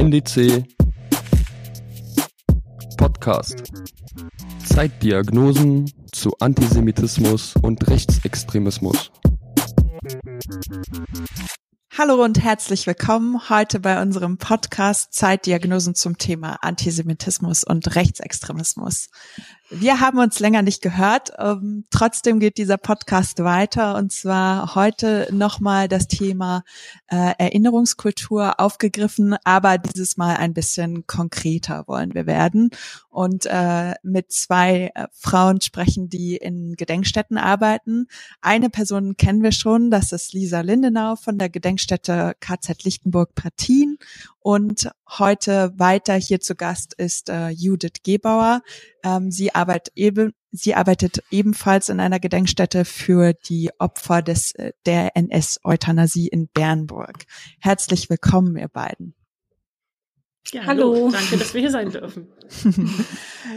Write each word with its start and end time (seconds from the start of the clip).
NDC 0.00 0.64
Podcast. 2.96 3.64
Zeitdiagnosen 4.64 5.92
zu 6.10 6.30
Antisemitismus 6.40 7.54
und 7.60 7.86
Rechtsextremismus. 7.86 9.12
Hallo 11.98 12.24
und 12.24 12.42
herzlich 12.42 12.86
willkommen 12.86 13.50
heute 13.50 13.78
bei 13.78 14.00
unserem 14.00 14.38
Podcast 14.38 15.12
Zeitdiagnosen 15.12 15.94
zum 15.94 16.16
Thema 16.16 16.56
Antisemitismus 16.62 17.62
und 17.62 17.94
Rechtsextremismus. 17.94 19.10
Wir 19.72 20.00
haben 20.00 20.18
uns 20.18 20.40
länger 20.40 20.62
nicht 20.62 20.82
gehört. 20.82 21.30
Ähm, 21.38 21.84
trotzdem 21.90 22.40
geht 22.40 22.58
dieser 22.58 22.76
Podcast 22.76 23.38
weiter 23.44 23.94
und 23.94 24.10
zwar 24.10 24.74
heute 24.74 25.28
nochmal 25.30 25.86
das 25.86 26.08
Thema 26.08 26.64
äh, 27.06 27.34
Erinnerungskultur 27.38 28.58
aufgegriffen, 28.58 29.36
aber 29.44 29.78
dieses 29.78 30.16
Mal 30.16 30.36
ein 30.38 30.54
bisschen 30.54 31.06
konkreter 31.06 31.84
wollen 31.86 32.14
wir 32.14 32.26
werden 32.26 32.70
und 33.10 33.46
äh, 33.46 33.94
mit 34.02 34.32
zwei 34.32 34.90
äh, 34.96 35.06
Frauen 35.12 35.60
sprechen, 35.60 36.08
die 36.08 36.36
in 36.36 36.74
Gedenkstätten 36.74 37.38
arbeiten. 37.38 38.08
Eine 38.40 38.70
Person 38.70 39.16
kennen 39.16 39.44
wir 39.44 39.52
schon, 39.52 39.92
das 39.92 40.10
ist 40.10 40.32
Lisa 40.32 40.62
Lindenau 40.62 41.14
von 41.14 41.38
der 41.38 41.48
Gedenkstätte 41.48 42.34
KZ 42.40 42.82
Lichtenburg-Pratin 42.82 43.98
und 44.42 44.90
heute 45.18 45.72
weiter 45.76 46.14
hier 46.14 46.40
zu 46.40 46.54
Gast 46.54 46.94
ist 46.94 47.28
äh, 47.28 47.50
Judith 47.50 48.02
Gebauer. 48.02 48.62
Ähm, 49.02 49.30
sie, 49.30 49.54
arbeitet 49.60 49.92
eben, 49.96 50.32
sie 50.50 50.74
arbeitet 50.74 51.22
ebenfalls 51.30 51.88
in 51.88 52.00
einer 52.00 52.18
Gedenkstätte 52.18 52.84
für 52.84 53.34
die 53.34 53.70
Opfer 53.78 54.22
des, 54.22 54.52
äh, 54.52 54.72
der 54.86 55.16
NS-Euthanasie 55.16 56.28
in 56.28 56.48
Bernburg. 56.48 57.24
Herzlich 57.60 58.10
willkommen, 58.10 58.56
ihr 58.56 58.68
beiden. 58.68 59.14
Ja, 60.52 60.64
hallo. 60.64 60.94
hallo. 60.94 61.10
Danke, 61.10 61.36
dass 61.36 61.54
wir 61.54 61.60
hier 61.60 61.70
sein 61.70 61.90
dürfen. 61.90 62.28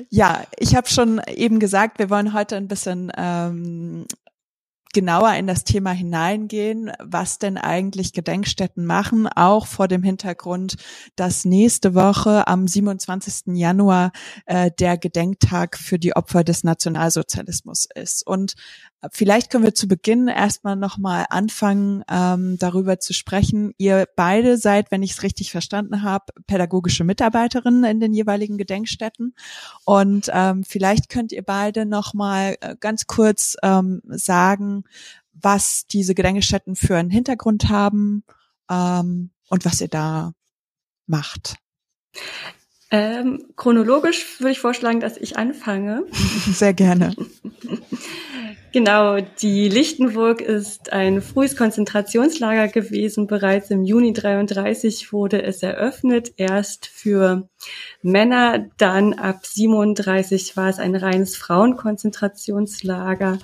ja, 0.10 0.44
ich 0.58 0.76
habe 0.76 0.90
schon 0.90 1.22
eben 1.28 1.60
gesagt, 1.60 1.98
wir 1.98 2.10
wollen 2.10 2.34
heute 2.34 2.58
ein 2.58 2.68
bisschen 2.68 3.12
ähm, 3.18 4.06
genauer 4.94 5.34
in 5.34 5.48
das 5.48 5.64
Thema 5.64 5.92
hineingehen, 5.92 6.92
was 7.00 7.40
denn 7.40 7.58
eigentlich 7.58 8.14
Gedenkstätten 8.14 8.86
machen, 8.86 9.28
auch 9.28 9.68
vor 9.68 9.88
dem 9.88 10.04
Hintergrund, 10.04 10.76
dass 11.16 11.46
nächste 11.46 11.96
Woche 11.96 12.48
am 12.48 12.68
27. 12.68 13.56
Januar 13.56 14.12
äh, 14.46 14.72
der 14.80 14.98
Gedenktag 14.98 15.78
für 15.78 16.00
die 16.00 16.16
Opfer 16.16 16.44
des 16.44 16.64
Nationalsozialismus 16.64 17.88
ist. 17.96 18.26
Und 18.26 18.54
Vielleicht 19.12 19.52
können 19.52 19.64
wir 19.64 19.76
zu 19.76 19.88
Beginn 19.88 20.28
erstmal 20.28 20.76
nochmal 20.76 21.26
anfangen, 21.30 22.04
ähm, 22.10 22.58
darüber 22.58 23.00
zu 23.00 23.14
sprechen. 23.14 23.74
Ihr 23.78 24.08
beide 24.16 24.58
seid, 24.58 24.92
wenn 24.92 25.04
ich 25.04 25.12
es 25.12 25.24
richtig 25.24 25.52
verstanden 25.52 26.04
habe, 26.04 26.26
pädagogische 26.48 27.04
Mitarbeiterinnen 27.04 27.84
in 27.84 28.00
den 28.00 28.14
jeweiligen 28.14 28.58
Gedenkstätten. 28.58 29.36
Und 29.84 30.30
ähm, 30.34 30.64
vielleicht 30.64 31.10
könnt 31.10 31.32
ihr 31.32 31.44
beide 31.44 31.86
nochmal 31.86 32.56
äh, 32.62 32.76
ganz 32.80 33.08
kurz 33.08 33.58
ähm, 33.62 34.02
sagen, 34.06 34.84
was 35.34 35.86
diese 35.88 36.16
Gedenkstätten 36.16 36.76
für 36.76 36.96
einen 36.96 37.10
Hintergrund 37.10 37.70
haben 37.70 38.24
ähm, 38.70 39.32
und 39.50 39.66
was 39.66 39.82
ihr 39.82 39.90
da 39.90 40.34
macht. 41.08 41.56
Ähm, 42.92 43.48
chronologisch 43.56 44.40
würde 44.40 44.52
ich 44.52 44.60
vorschlagen, 44.60 45.00
dass 45.00 45.18
ich 45.18 45.36
anfange. 45.36 46.06
Sehr 46.12 46.74
gerne. 46.74 47.16
Genau, 48.74 49.22
die 49.22 49.70
Lichtenburg 49.70 50.42
ist 50.42 50.92
ein 50.92 51.22
frühes 51.22 51.56
Konzentrationslager 51.56 52.70
gewesen. 52.70 53.28
Bereits 53.28 53.70
im 53.70 53.84
Juni 53.84 54.14
33 54.14 55.14
wurde 55.14 55.44
es 55.44 55.62
eröffnet, 55.62 56.34
erst 56.38 56.88
für 56.88 57.48
Männer, 58.02 58.66
dann 58.78 59.14
ab 59.14 59.46
37 59.46 60.58
war 60.58 60.70
es 60.70 60.80
ein 60.80 60.96
reines 60.96 61.38
Frauenkonzentrationslager 61.38 63.38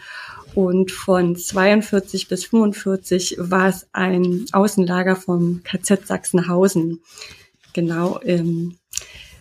und 0.56 0.90
von 0.90 1.36
42 1.36 2.28
bis 2.28 2.46
45 2.46 3.36
war 3.38 3.70
es 3.70 3.88
ein 3.94 4.48
Außenlager 4.52 5.16
vom 5.16 5.62
KZ 5.64 6.08
Sachsenhausen. 6.08 7.02
Genau, 7.74 8.20
ähm, 8.24 8.80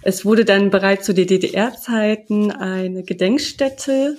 es 0.03 0.27
wurde 0.27 0.45
dann 0.45 0.69
bereits 0.69 1.07
zu 1.07 1.15
DDR-Zeiten 1.15 2.51
eine 2.51 3.05
Gedenkstätte 3.05 4.19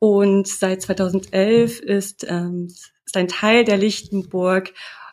und 0.00 0.48
seit 0.48 0.82
2011 0.82 1.78
ist, 1.78 2.26
ähm, 2.28 2.68
ist 3.04 3.16
ein 3.16 3.28
Teil 3.28 3.64
der 3.64 3.76
Lichtenburg 3.76 4.72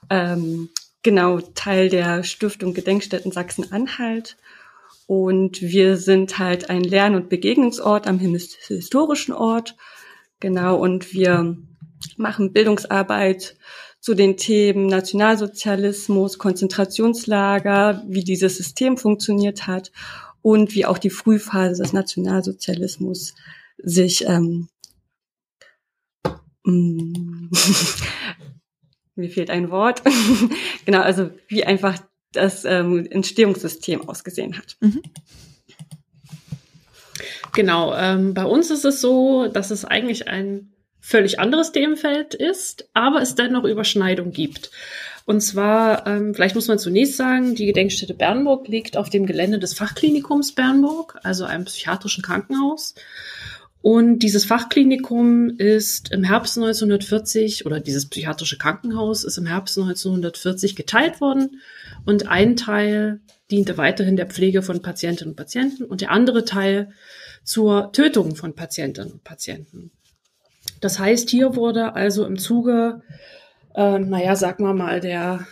ähm, 0.09 0.69
genau 1.03 1.41
Teil 1.41 1.89
der 1.89 2.23
Stiftung 2.23 2.73
Gedenkstätten 2.73 3.31
Sachsen-Anhalt. 3.31 4.37
Und 5.05 5.61
wir 5.61 5.97
sind 5.97 6.39
halt 6.39 6.69
ein 6.69 6.83
Lern- 6.83 7.15
und 7.15 7.29
Begegnungsort 7.29 8.07
am 8.07 8.19
historischen 8.19 9.33
Ort. 9.33 9.75
Genau, 10.39 10.77
und 10.77 11.13
wir 11.13 11.57
machen 12.15 12.53
Bildungsarbeit 12.53 13.57
zu 13.99 14.13
den 14.13 14.37
Themen 14.37 14.87
Nationalsozialismus, 14.87 16.37
Konzentrationslager, 16.37 18.03
wie 18.07 18.23
dieses 18.23 18.55
System 18.55 18.97
funktioniert 18.97 19.67
hat 19.67 19.91
und 20.41 20.75
wie 20.75 20.85
auch 20.85 20.97
die 20.97 21.09
Frühphase 21.09 21.83
des 21.83 21.91
Nationalsozialismus 21.91 23.33
sich 23.77 24.25
ähm. 24.27 24.69
Mir 29.15 29.29
fehlt 29.29 29.49
ein 29.49 29.71
Wort. 29.71 30.01
genau, 30.85 31.01
also 31.01 31.31
wie 31.47 31.63
einfach 31.63 31.97
das 32.33 32.65
ähm, 32.65 33.07
Entstehungssystem 33.09 34.07
ausgesehen 34.07 34.57
hat. 34.57 34.75
Mhm. 34.81 35.01
Genau, 37.53 37.95
ähm, 37.95 38.33
bei 38.33 38.43
uns 38.45 38.69
ist 38.69 38.83
es 38.85 39.01
so, 39.01 39.47
dass 39.47 39.71
es 39.71 39.85
eigentlich 39.85 40.27
ein 40.27 40.73
völlig 40.99 41.39
anderes 41.39 41.71
Themenfeld 41.71 42.33
ist, 42.33 42.89
aber 42.93 43.21
es 43.21 43.35
dennoch 43.35 43.63
Überschneidung 43.63 44.31
gibt. 44.31 44.69
Und 45.25 45.41
zwar, 45.41 46.05
ähm, 46.05 46.35
vielleicht 46.35 46.55
muss 46.55 46.67
man 46.67 46.79
zunächst 46.79 47.17
sagen, 47.17 47.55
die 47.55 47.65
Gedenkstätte 47.65 48.13
Bernburg 48.13 48.67
liegt 48.67 48.97
auf 48.97 49.09
dem 49.09 49.25
Gelände 49.25 49.57
des 49.57 49.73
Fachklinikums 49.73 50.53
Bernburg, 50.53 51.17
also 51.23 51.45
einem 51.45 51.65
psychiatrischen 51.65 52.23
Krankenhaus. 52.23 52.93
Und 53.81 54.19
dieses 54.19 54.43
Fachklinikum 54.43 55.49
ist 55.49 56.11
im 56.11 56.23
Herbst 56.23 56.57
1940 56.57 57.65
oder 57.65 57.79
dieses 57.79 58.09
psychiatrische 58.09 58.57
Krankenhaus 58.57 59.23
ist 59.23 59.37
im 59.37 59.45
Herbst 59.45 59.77
1940 59.77 60.75
geteilt 60.75 61.21
worden 61.21 61.61
und 62.05 62.27
ein 62.27 62.55
Teil 62.55 63.21
diente 63.51 63.77
weiterhin 63.77 64.17
der 64.17 64.27
Pflege 64.27 64.61
von 64.61 64.81
Patientinnen 64.81 65.31
und 65.31 65.37
Patienten 65.37 65.83
und 65.85 66.01
der 66.01 66.11
andere 66.11 66.43
Teil 66.43 66.89
zur 67.43 67.91
Tötung 67.93 68.35
von 68.35 68.55
Patientinnen 68.55 69.11
und 69.11 69.23
Patienten. 69.23 69.91
Das 70.81 70.99
heißt, 70.99 71.29
hier 71.29 71.55
wurde 71.55 71.95
also 71.95 72.25
im 72.25 72.37
Zuge, 72.37 73.01
äh, 73.73 73.99
naja, 73.99 74.35
sag 74.35 74.59
mal 74.59 74.73
mal, 74.73 74.99
der 74.99 75.47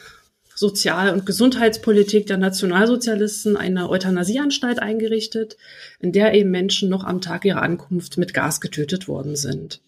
Sozial- 0.55 1.13
und 1.13 1.25
Gesundheitspolitik 1.25 2.27
der 2.27 2.37
Nationalsozialisten 2.37 3.57
eine 3.57 3.89
Euthanasieanstalt 3.89 4.79
eingerichtet, 4.79 5.57
in 5.99 6.13
der 6.13 6.33
eben 6.33 6.49
Menschen 6.49 6.89
noch 6.89 7.03
am 7.03 7.19
Tag 7.19 7.43
ihrer 7.43 7.61
Ankunft 7.61 8.17
mit 8.17 8.33
Gas 8.33 8.61
getötet 8.61 9.09
worden 9.09 9.35
sind. 9.35 9.81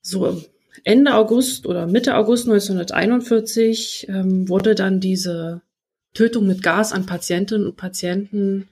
So 0.00 0.42
Ende 0.84 1.14
August 1.14 1.66
oder 1.66 1.88
Mitte 1.88 2.16
August 2.16 2.46
1941 2.46 4.06
ähm, 4.08 4.48
wurde 4.48 4.76
dann 4.76 5.00
diese 5.00 5.60
Tötung 6.14 6.46
mit 6.46 6.62
Gas 6.62 6.92
an 6.92 7.06
Patientinnen 7.06 7.66
und 7.66 7.76
Patienten 7.76 8.68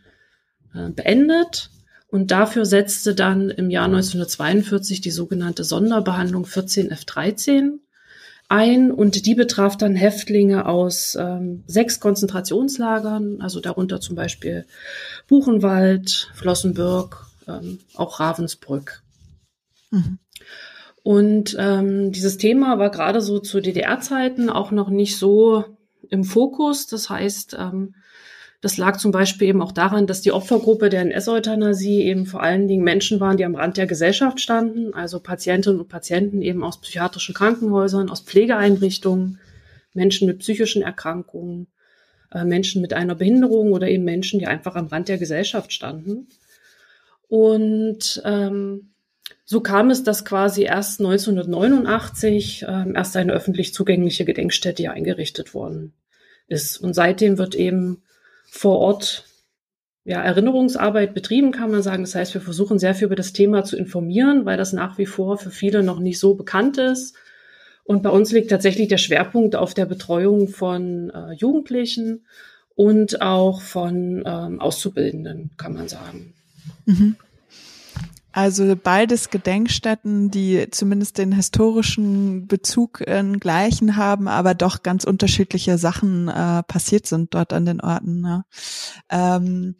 äh, 0.74 0.88
beendet. 0.90 1.70
Und 2.08 2.30
dafür 2.30 2.64
setzte 2.64 3.14
dann 3.14 3.50
im 3.50 3.70
Jahr 3.70 3.86
1942 3.86 5.00
die 5.00 5.12
sogenannte 5.12 5.64
Sonderbehandlung 5.64 6.44
14F13 6.44 7.78
ein 8.50 8.90
und 8.90 9.26
die 9.26 9.34
betraf 9.36 9.76
dann 9.76 9.94
Häftlinge 9.94 10.66
aus 10.66 11.16
ähm, 11.18 11.62
sechs 11.68 12.00
Konzentrationslagern, 12.00 13.40
also 13.40 13.60
darunter 13.60 14.00
zum 14.00 14.16
Beispiel 14.16 14.66
Buchenwald, 15.28 16.30
Flossenbürg, 16.34 17.26
ähm, 17.46 17.78
auch 17.94 18.18
Ravensbrück. 18.18 19.02
Mhm. 19.92 20.18
Und 21.02 21.56
ähm, 21.58 22.10
dieses 22.10 22.38
Thema 22.38 22.78
war 22.78 22.90
gerade 22.90 23.20
so 23.20 23.38
zu 23.38 23.60
DDR-Zeiten 23.60 24.50
auch 24.50 24.72
noch 24.72 24.90
nicht 24.90 25.16
so 25.16 25.64
im 26.08 26.24
Fokus. 26.24 26.88
Das 26.88 27.08
heißt, 27.08 27.56
ähm, 27.58 27.94
das 28.60 28.76
lag 28.76 28.98
zum 28.98 29.10
Beispiel 29.10 29.48
eben 29.48 29.62
auch 29.62 29.72
daran, 29.72 30.06
dass 30.06 30.20
die 30.20 30.32
Opfergruppe 30.32 30.90
der 30.90 31.00
NS-Euthanasie 31.02 32.02
eben 32.02 32.26
vor 32.26 32.42
allen 32.42 32.68
Dingen 32.68 32.84
Menschen 32.84 33.18
waren, 33.18 33.38
die 33.38 33.44
am 33.46 33.54
Rand 33.54 33.78
der 33.78 33.86
Gesellschaft 33.86 34.38
standen, 34.38 34.92
also 34.92 35.18
Patientinnen 35.18 35.80
und 35.80 35.88
Patienten 35.88 36.42
eben 36.42 36.62
aus 36.62 36.80
psychiatrischen 36.80 37.34
Krankenhäusern, 37.34 38.10
aus 38.10 38.20
Pflegeeinrichtungen, 38.20 39.38
Menschen 39.94 40.26
mit 40.26 40.40
psychischen 40.40 40.82
Erkrankungen, 40.82 41.68
äh, 42.32 42.44
Menschen 42.44 42.82
mit 42.82 42.92
einer 42.92 43.14
Behinderung 43.14 43.72
oder 43.72 43.88
eben 43.88 44.04
Menschen, 44.04 44.38
die 44.38 44.46
einfach 44.46 44.76
am 44.76 44.88
Rand 44.88 45.08
der 45.08 45.18
Gesellschaft 45.18 45.72
standen. 45.72 46.28
Und 47.28 48.20
ähm, 48.26 48.90
so 49.46 49.60
kam 49.60 49.90
es, 49.90 50.04
dass 50.04 50.24
quasi 50.26 50.64
erst 50.64 51.00
1989 51.00 52.66
ähm, 52.68 52.94
erst 52.94 53.16
eine 53.16 53.32
öffentlich 53.32 53.72
zugängliche 53.72 54.26
Gedenkstätte 54.26 54.90
eingerichtet 54.90 55.54
worden 55.54 55.94
ist. 56.46 56.76
Und 56.76 56.94
seitdem 56.94 57.38
wird 57.38 57.54
eben 57.54 58.02
vor 58.50 58.78
Ort 58.78 59.24
ja, 60.04 60.22
Erinnerungsarbeit 60.22 61.14
betrieben, 61.14 61.52
kann 61.52 61.70
man 61.70 61.82
sagen. 61.82 62.02
Das 62.02 62.14
heißt, 62.14 62.34
wir 62.34 62.40
versuchen 62.40 62.78
sehr 62.78 62.94
viel 62.94 63.06
über 63.06 63.16
das 63.16 63.32
Thema 63.32 63.64
zu 63.64 63.76
informieren, 63.76 64.44
weil 64.44 64.56
das 64.56 64.72
nach 64.72 64.98
wie 64.98 65.06
vor 65.06 65.38
für 65.38 65.50
viele 65.50 65.82
noch 65.82 66.00
nicht 66.00 66.18
so 66.18 66.34
bekannt 66.34 66.78
ist. 66.78 67.14
Und 67.84 68.02
bei 68.02 68.10
uns 68.10 68.32
liegt 68.32 68.50
tatsächlich 68.50 68.88
der 68.88 68.98
Schwerpunkt 68.98 69.56
auf 69.56 69.74
der 69.74 69.86
Betreuung 69.86 70.48
von 70.48 71.10
äh, 71.10 71.32
Jugendlichen 71.34 72.26
und 72.74 73.20
auch 73.20 73.60
von 73.60 74.22
ähm, 74.26 74.60
Auszubildenden, 74.60 75.50
kann 75.56 75.74
man 75.74 75.88
sagen. 75.88 76.34
Mhm. 76.86 77.16
Also 78.32 78.76
beides 78.76 79.30
Gedenkstätten, 79.30 80.30
die 80.30 80.68
zumindest 80.70 81.18
den 81.18 81.32
historischen 81.32 82.46
Bezug 82.46 83.00
in 83.00 83.40
gleichen 83.40 83.96
haben, 83.96 84.28
aber 84.28 84.54
doch 84.54 84.82
ganz 84.82 85.04
unterschiedliche 85.04 85.78
Sachen 85.78 86.28
äh, 86.28 86.62
passiert 86.62 87.06
sind 87.06 87.34
dort 87.34 87.52
an 87.52 87.66
den 87.66 87.80
Orten. 87.80 88.20
Ne? 88.20 88.44
Ähm, 89.08 89.74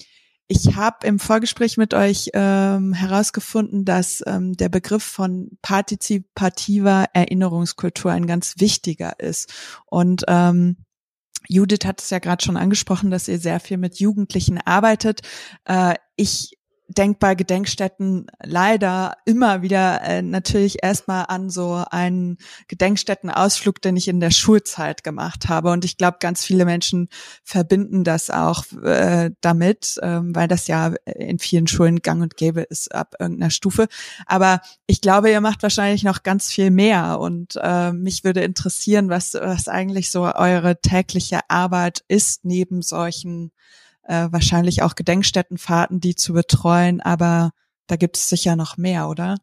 ich 0.52 0.75
habe 0.75 1.06
im 1.06 1.20
Vorgespräch 1.20 1.76
mit 1.76 1.94
euch 1.94 2.31
ähm, 2.35 2.93
herausgefunden, 2.93 3.85
dass 3.85 4.20
ähm, 4.26 4.56
der 4.56 4.69
Begriff 4.69 5.05
von 5.05 5.50
partizipativer 5.62 7.05
Erinnerungskultur 7.12 8.11
ein 8.11 8.26
ganz 8.26 8.55
wichtiger 8.58 9.20
ist. 9.20 9.52
Und 9.87 10.25
ähm, 10.26 10.79
Judith 11.49 11.85
hat 11.85 12.02
es 12.02 12.11
ja 12.11 12.19
gerade 12.19 12.44
schon 12.44 12.56
angesprochen, 12.56 13.12
dass 13.12 13.29
ihr 13.29 13.38
sehr 13.38 13.61
viel 13.61 13.76
mit 13.76 14.00
Jugendlichen 14.00 14.58
arbeitet. 14.58 15.20
Äh, 15.67 15.94
ich 16.17 16.58
denkbar 16.90 17.37
Gedenkstätten 17.37 18.26
leider 18.42 19.16
immer 19.25 19.62
wieder 19.62 20.02
äh, 20.02 20.22
natürlich 20.22 20.82
erstmal 20.82 21.26
an 21.28 21.48
so 21.48 21.84
einen 21.90 22.38
Gedenkstättenausflug, 22.69 23.81
den 23.81 23.96
ich 23.96 24.08
in 24.08 24.20
der 24.20 24.31
Schulzeit 24.31 25.04
gemacht 25.04 25.48
habe. 25.48 25.70
Und 25.70 25.84
ich 25.84 25.96
glaube, 25.96 26.19
ganz 26.20 26.44
viele 26.44 26.64
Menschen 26.64 27.08
verbinden 27.44 28.02
das 28.04 28.31
auch 28.31 28.64
äh, 28.82 29.31
damit, 29.40 29.98
ähm, 30.02 30.34
weil 30.34 30.48
das 30.48 30.66
ja 30.66 30.94
in 31.04 31.38
vielen 31.38 31.69
Schulen 31.69 32.00
gang 32.00 32.22
und 32.22 32.37
gäbe 32.37 32.62
ist 32.62 32.92
ab 32.94 33.14
irgendeiner 33.19 33.50
Stufe. 33.50 33.87
Aber 34.26 34.60
ich 34.87 35.00
glaube, 35.00 35.31
ihr 35.31 35.40
macht 35.40 35.62
wahrscheinlich 35.62 36.02
noch 36.02 36.22
ganz 36.22 36.50
viel 36.50 36.70
mehr. 36.70 37.20
Und 37.20 37.58
äh, 37.62 37.92
mich 37.92 38.25
würde 38.25 38.42
interessieren, 38.42 39.08
was, 39.08 39.34
was 39.34 39.69
eigentlich 39.69 40.10
so 40.10 40.22
eure 40.22 40.81
tägliche 40.81 41.40
Arbeit 41.48 42.02
ist 42.08 42.44
neben 42.44 42.82
solchen 42.82 43.52
äh, 44.10 44.32
wahrscheinlich 44.32 44.82
auch 44.82 44.96
Gedenkstättenfahrten, 44.96 46.00
die 46.00 46.16
zu 46.16 46.32
betreuen, 46.32 47.00
aber 47.00 47.52
da 47.86 47.94
gibt 47.94 48.16
es 48.16 48.28
sicher 48.28 48.56
noch 48.56 48.76
mehr, 48.76 49.08
oder? 49.08 49.36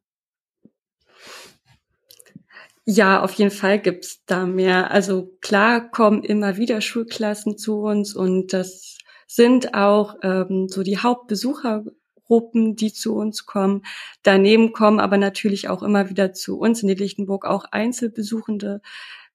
Ja, 2.83 3.21
auf 3.23 3.33
jeden 3.33 3.51
Fall 3.51 3.79
gibt's 3.79 4.25
da 4.25 4.45
mehr. 4.45 4.91
Also 4.91 5.37
klar 5.39 5.89
kommen 5.89 6.23
immer 6.23 6.57
wieder 6.57 6.81
Schulklassen 6.81 7.57
zu 7.57 7.79
uns 7.79 8.13
und 8.13 8.51
das 8.51 8.97
sind 9.25 9.73
auch 9.73 10.15
ähm, 10.21 10.67
so 10.69 10.83
die 10.83 10.97
Hauptbesuchergruppen, 10.97 12.75
die 12.75 12.91
zu 12.91 13.15
uns 13.15 13.45
kommen. 13.45 13.83
Daneben 14.23 14.73
kommen 14.73 14.99
aber 14.99 15.17
natürlich 15.17 15.69
auch 15.69 15.81
immer 15.81 16.09
wieder 16.09 16.33
zu 16.33 16.59
uns 16.59 16.81
in 16.81 16.89
die 16.89 16.95
Lichtenburg 16.95 17.45
auch 17.45 17.65
Einzelbesuchende. 17.71 18.81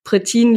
Pretin 0.03 0.55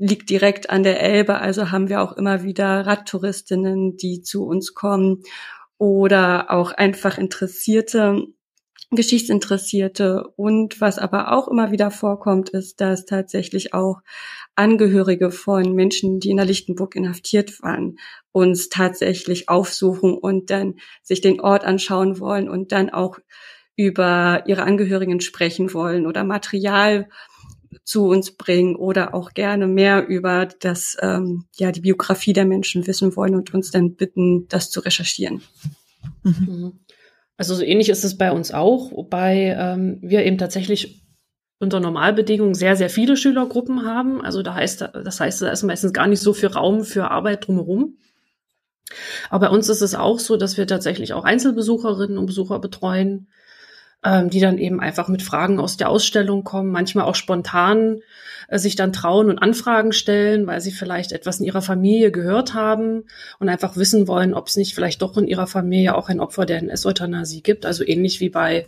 liegt 0.00 0.30
direkt 0.30 0.70
an 0.70 0.82
der 0.82 1.00
Elbe, 1.02 1.38
also 1.40 1.70
haben 1.70 1.90
wir 1.90 2.00
auch 2.00 2.16
immer 2.16 2.42
wieder 2.42 2.86
Radtouristinnen, 2.86 3.98
die 3.98 4.22
zu 4.22 4.46
uns 4.46 4.74
kommen 4.74 5.22
oder 5.76 6.50
auch 6.50 6.72
einfach 6.72 7.18
Interessierte, 7.18 8.24
Geschichtsinteressierte. 8.90 10.24
Und 10.36 10.80
was 10.80 10.98
aber 10.98 11.32
auch 11.32 11.48
immer 11.48 11.70
wieder 11.70 11.90
vorkommt, 11.90 12.48
ist, 12.48 12.80
dass 12.80 13.04
tatsächlich 13.04 13.74
auch 13.74 14.00
Angehörige 14.56 15.30
von 15.30 15.74
Menschen, 15.74 16.18
die 16.18 16.30
in 16.30 16.38
der 16.38 16.46
Lichtenburg 16.46 16.96
inhaftiert 16.96 17.62
waren, 17.62 17.98
uns 18.32 18.70
tatsächlich 18.70 19.50
aufsuchen 19.50 20.14
und 20.14 20.48
dann 20.48 20.76
sich 21.02 21.20
den 21.20 21.40
Ort 21.40 21.64
anschauen 21.64 22.18
wollen 22.20 22.48
und 22.48 22.72
dann 22.72 22.88
auch 22.88 23.18
über 23.76 24.44
ihre 24.46 24.62
Angehörigen 24.62 25.20
sprechen 25.20 25.72
wollen 25.74 26.06
oder 26.06 26.24
Material 26.24 27.08
zu 27.84 28.08
uns 28.08 28.32
bringen 28.32 28.76
oder 28.76 29.14
auch 29.14 29.32
gerne 29.32 29.66
mehr 29.66 30.06
über 30.06 30.46
das, 30.46 30.96
ähm, 31.00 31.44
ja, 31.56 31.72
die 31.72 31.80
Biografie 31.80 32.32
der 32.32 32.44
Menschen 32.44 32.86
wissen 32.86 33.14
wollen 33.16 33.34
und 33.34 33.54
uns 33.54 33.70
dann 33.70 33.94
bitten, 33.94 34.48
das 34.48 34.70
zu 34.70 34.80
recherchieren. 34.80 35.42
Mhm. 36.22 36.80
Also 37.36 37.54
so 37.54 37.62
ähnlich 37.62 37.88
ist 37.88 38.04
es 38.04 38.18
bei 38.18 38.32
uns 38.32 38.52
auch, 38.52 38.92
wobei 38.92 39.56
ähm, 39.58 39.98
wir 40.02 40.24
eben 40.24 40.38
tatsächlich 40.38 41.02
unter 41.58 41.80
Normalbedingungen 41.80 42.54
sehr, 42.54 42.74
sehr 42.74 42.90
viele 42.90 43.16
Schülergruppen 43.16 43.84
haben. 43.84 44.20
Also 44.20 44.42
da 44.42 44.54
heißt, 44.54 44.80
das 45.04 45.20
heißt, 45.20 45.42
da 45.42 45.50
ist 45.50 45.62
meistens 45.62 45.92
gar 45.92 46.06
nicht 46.06 46.20
so 46.20 46.32
viel 46.32 46.48
Raum 46.48 46.84
für 46.84 47.10
Arbeit 47.10 47.46
drumherum. 47.46 47.98
Aber 49.28 49.46
bei 49.46 49.54
uns 49.54 49.68
ist 49.68 49.82
es 49.82 49.94
auch 49.94 50.18
so, 50.18 50.36
dass 50.36 50.56
wir 50.56 50.66
tatsächlich 50.66 51.12
auch 51.12 51.24
Einzelbesucherinnen 51.24 52.18
und 52.18 52.26
Besucher 52.26 52.58
betreuen, 52.58 53.28
ähm, 54.04 54.30
die 54.30 54.40
dann 54.40 54.58
eben 54.58 54.80
einfach 54.80 55.08
mit 55.08 55.22
Fragen 55.22 55.60
aus 55.60 55.76
der 55.76 55.90
Ausstellung 55.90 56.44
kommen, 56.44 56.70
manchmal 56.70 57.04
auch 57.04 57.14
spontan 57.14 58.00
äh, 58.48 58.58
sich 58.58 58.74
dann 58.74 58.92
trauen 58.92 59.28
und 59.28 59.38
Anfragen 59.38 59.92
stellen, 59.92 60.46
weil 60.46 60.60
sie 60.60 60.72
vielleicht 60.72 61.12
etwas 61.12 61.38
in 61.38 61.46
ihrer 61.46 61.62
Familie 61.62 62.10
gehört 62.10 62.54
haben 62.54 63.04
und 63.38 63.48
einfach 63.48 63.76
wissen 63.76 64.08
wollen, 64.08 64.32
ob 64.34 64.48
es 64.48 64.56
nicht 64.56 64.74
vielleicht 64.74 65.02
doch 65.02 65.16
in 65.16 65.28
ihrer 65.28 65.46
Familie 65.46 65.94
auch 65.94 66.08
ein 66.08 66.20
Opfer 66.20 66.46
der 66.46 66.58
NS-Euthanasie 66.58 67.42
gibt. 67.42 67.66
Also 67.66 67.84
ähnlich 67.84 68.20
wie 68.20 68.30
bei, 68.30 68.66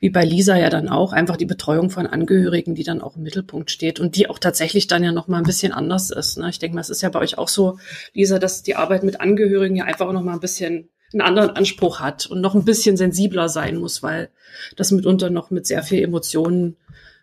wie 0.00 0.10
bei 0.10 0.24
Lisa 0.24 0.56
ja 0.56 0.70
dann 0.70 0.88
auch, 0.88 1.12
einfach 1.12 1.36
die 1.36 1.46
Betreuung 1.46 1.90
von 1.90 2.06
Angehörigen, 2.06 2.74
die 2.74 2.84
dann 2.84 3.02
auch 3.02 3.16
im 3.16 3.22
Mittelpunkt 3.22 3.70
steht 3.70 4.00
und 4.00 4.16
die 4.16 4.28
auch 4.30 4.38
tatsächlich 4.38 4.86
dann 4.86 5.04
ja 5.04 5.12
noch 5.12 5.28
mal 5.28 5.38
ein 5.38 5.44
bisschen 5.44 5.72
anders 5.72 6.10
ist. 6.10 6.38
Ne? 6.38 6.48
Ich 6.48 6.58
denke 6.58 6.74
mal, 6.74 6.80
es 6.80 6.90
ist 6.90 7.02
ja 7.02 7.10
bei 7.10 7.20
euch 7.20 7.38
auch 7.38 7.48
so, 7.48 7.78
Lisa, 8.14 8.38
dass 8.38 8.62
die 8.62 8.76
Arbeit 8.76 9.04
mit 9.04 9.20
Angehörigen 9.20 9.76
ja 9.76 9.84
einfach 9.84 10.06
auch 10.06 10.12
noch 10.14 10.22
mal 10.22 10.32
ein 10.34 10.40
bisschen 10.40 10.88
einen 11.12 11.22
anderen 11.22 11.50
Anspruch 11.50 12.00
hat 12.00 12.26
und 12.26 12.40
noch 12.40 12.54
ein 12.54 12.64
bisschen 12.64 12.96
sensibler 12.96 13.48
sein 13.48 13.76
muss, 13.76 14.02
weil 14.02 14.30
das 14.76 14.90
mitunter 14.90 15.30
noch 15.30 15.50
mit 15.50 15.66
sehr 15.66 15.82
viel 15.82 16.02
Emotionen 16.02 16.76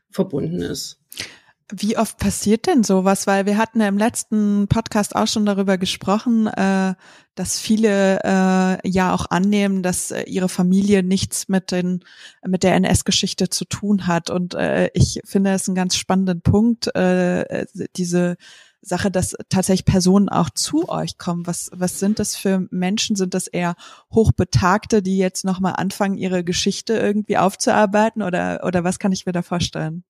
verbunden 0.09 0.61
ist. 0.61 0.99
Wie 1.69 1.97
oft 1.97 2.17
passiert 2.17 2.65
denn 2.65 2.83
sowas? 2.83 3.27
Weil 3.27 3.45
wir 3.45 3.57
hatten 3.57 3.81
ja 3.81 3.89
im 3.89 3.97
letzten 3.97 4.69
Podcast 4.69 5.17
auch 5.17 5.27
schon 5.27 5.45
darüber 5.45 5.77
gesprochen, 5.77 6.47
äh, 6.47 6.93
dass 7.35 7.59
viele 7.59 8.21
äh, 8.23 8.89
ja 8.89 9.13
auch 9.13 9.25
annehmen, 9.29 9.83
dass 9.83 10.11
äh, 10.11 10.23
ihre 10.23 10.47
Familie 10.47 11.03
nichts 11.03 11.49
mit 11.49 11.71
den 11.71 12.05
mit 12.45 12.63
der 12.63 12.73
NS-Geschichte 12.75 13.49
zu 13.49 13.65
tun 13.65 14.07
hat. 14.07 14.29
Und 14.29 14.53
äh, 14.53 14.89
ich 14.93 15.19
finde 15.25 15.51
es 15.51 15.67
einen 15.67 15.75
ganz 15.75 15.97
spannenden 15.97 16.41
Punkt, 16.41 16.87
äh, 16.95 17.65
diese 17.97 18.37
Sache, 18.81 19.11
dass 19.11 19.35
tatsächlich 19.49 19.85
Personen 19.85 20.29
auch 20.29 20.49
zu 20.49 20.87
euch 20.89 21.17
kommen. 21.17 21.47
Was, 21.47 21.69
was 21.73 21.99
sind 21.99 22.19
das 22.19 22.35
für 22.35 22.67
Menschen? 22.69 23.15
Sind 23.15 23.33
das 23.33 23.47
eher 23.47 23.75
Hochbetagte, 24.13 25.01
die 25.01 25.17
jetzt 25.17 25.45
nochmal 25.45 25.73
anfangen, 25.77 26.17
ihre 26.17 26.43
Geschichte 26.43 26.93
irgendwie 26.93 27.37
aufzuarbeiten 27.37 28.21
oder, 28.21 28.61
oder 28.65 28.83
was 28.83 28.99
kann 28.99 29.11
ich 29.11 29.25
mir 29.25 29.31
da 29.33 29.41
vorstellen? 29.41 30.03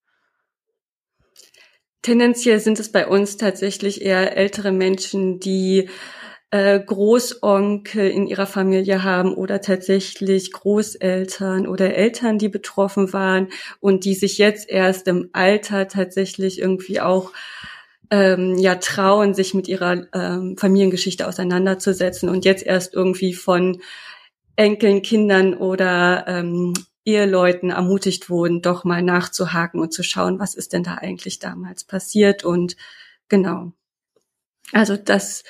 Tendenziell 2.02 2.60
sind 2.60 2.80
es 2.80 2.92
bei 2.92 3.08
uns 3.08 3.38
tatsächlich 3.38 4.02
eher 4.02 4.38
ältere 4.38 4.72
Menschen, 4.72 5.40
die 5.40 5.90
äh, 6.52 6.80
Großonkel 6.80 8.10
in 8.10 8.28
ihrer 8.28 8.46
Familie 8.46 9.04
haben 9.04 9.34
oder 9.34 9.60
tatsächlich 9.60 10.54
Großeltern 10.54 11.68
oder 11.68 11.96
Eltern, 11.96 12.38
die 12.38 12.48
betroffen 12.50 13.12
waren 13.12 13.50
und 13.82 14.06
die 14.06 14.14
sich 14.14 14.38
jetzt 14.38 14.70
erst 14.70 15.08
im 15.08 15.30
Alter 15.34 15.88
tatsächlich 15.90 16.60
irgendwie 16.60 17.02
auch 17.02 17.34
ähm, 18.12 18.58
ja 18.58 18.76
trauen, 18.76 19.34
sich 19.34 19.54
mit 19.54 19.68
ihrer 19.68 20.08
ähm, 20.14 20.58
Familiengeschichte 20.58 21.28
auseinanderzusetzen 21.28 22.30
und 22.30 22.46
jetzt 22.46 22.66
erst 22.66 22.94
irgendwie 22.94 23.34
von 23.34 23.82
Enkeln, 24.56 25.02
Kindern 25.02 25.54
oder 25.54 26.26
ähm, 26.28 26.74
Eheleuten 27.06 27.70
ermutigt 27.70 28.30
wurden, 28.30 28.62
doch 28.62 28.84
mal 28.84 29.02
nachzuhaken 29.02 29.80
und 29.80 29.94
zu 29.94 30.04
schauen, 30.04 30.40
was 30.40 30.56
ist 30.56 30.74
denn 30.74 30.84
da 30.84 30.96
eigentlich 30.96 31.40
damals 31.40 31.84
passiert 31.84 32.44
und 32.44 32.76
genau. 33.30 33.72
Also 34.74 34.98
das 34.98 35.44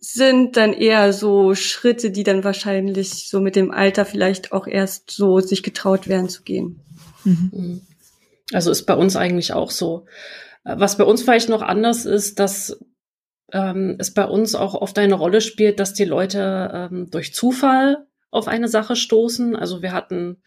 sind 0.00 0.56
dann 0.56 0.72
eher 0.72 1.12
so 1.12 1.54
Schritte, 1.54 2.10
die 2.10 2.22
dann 2.22 2.44
wahrscheinlich 2.44 3.28
so 3.28 3.40
mit 3.40 3.56
dem 3.56 3.70
Alter 3.70 4.04
vielleicht 4.04 4.52
auch 4.52 4.66
erst 4.66 5.10
so 5.10 5.40
sich 5.40 5.62
getraut 5.62 6.08
werden 6.08 6.28
zu 6.28 6.42
gehen. 6.42 6.80
Mhm. 7.24 7.82
Also 8.52 8.70
ist 8.70 8.86
bei 8.86 8.94
uns 8.94 9.16
eigentlich 9.16 9.52
auch 9.52 9.70
so. 9.70 10.06
Was 10.76 10.98
bei 10.98 11.04
uns 11.04 11.22
vielleicht 11.22 11.48
noch 11.48 11.62
anders 11.62 12.04
ist, 12.04 12.38
dass 12.38 12.78
ähm, 13.52 13.96
es 13.98 14.12
bei 14.12 14.26
uns 14.26 14.54
auch 14.54 14.74
oft 14.74 14.98
eine 14.98 15.14
Rolle 15.14 15.40
spielt, 15.40 15.80
dass 15.80 15.94
die 15.94 16.04
Leute 16.04 16.88
ähm, 16.92 17.10
durch 17.10 17.32
Zufall 17.34 18.06
auf 18.30 18.48
eine 18.48 18.68
Sache 18.68 18.94
stoßen. 18.94 19.56
Also 19.56 19.82
wir 19.82 19.92
hatten 19.92 20.42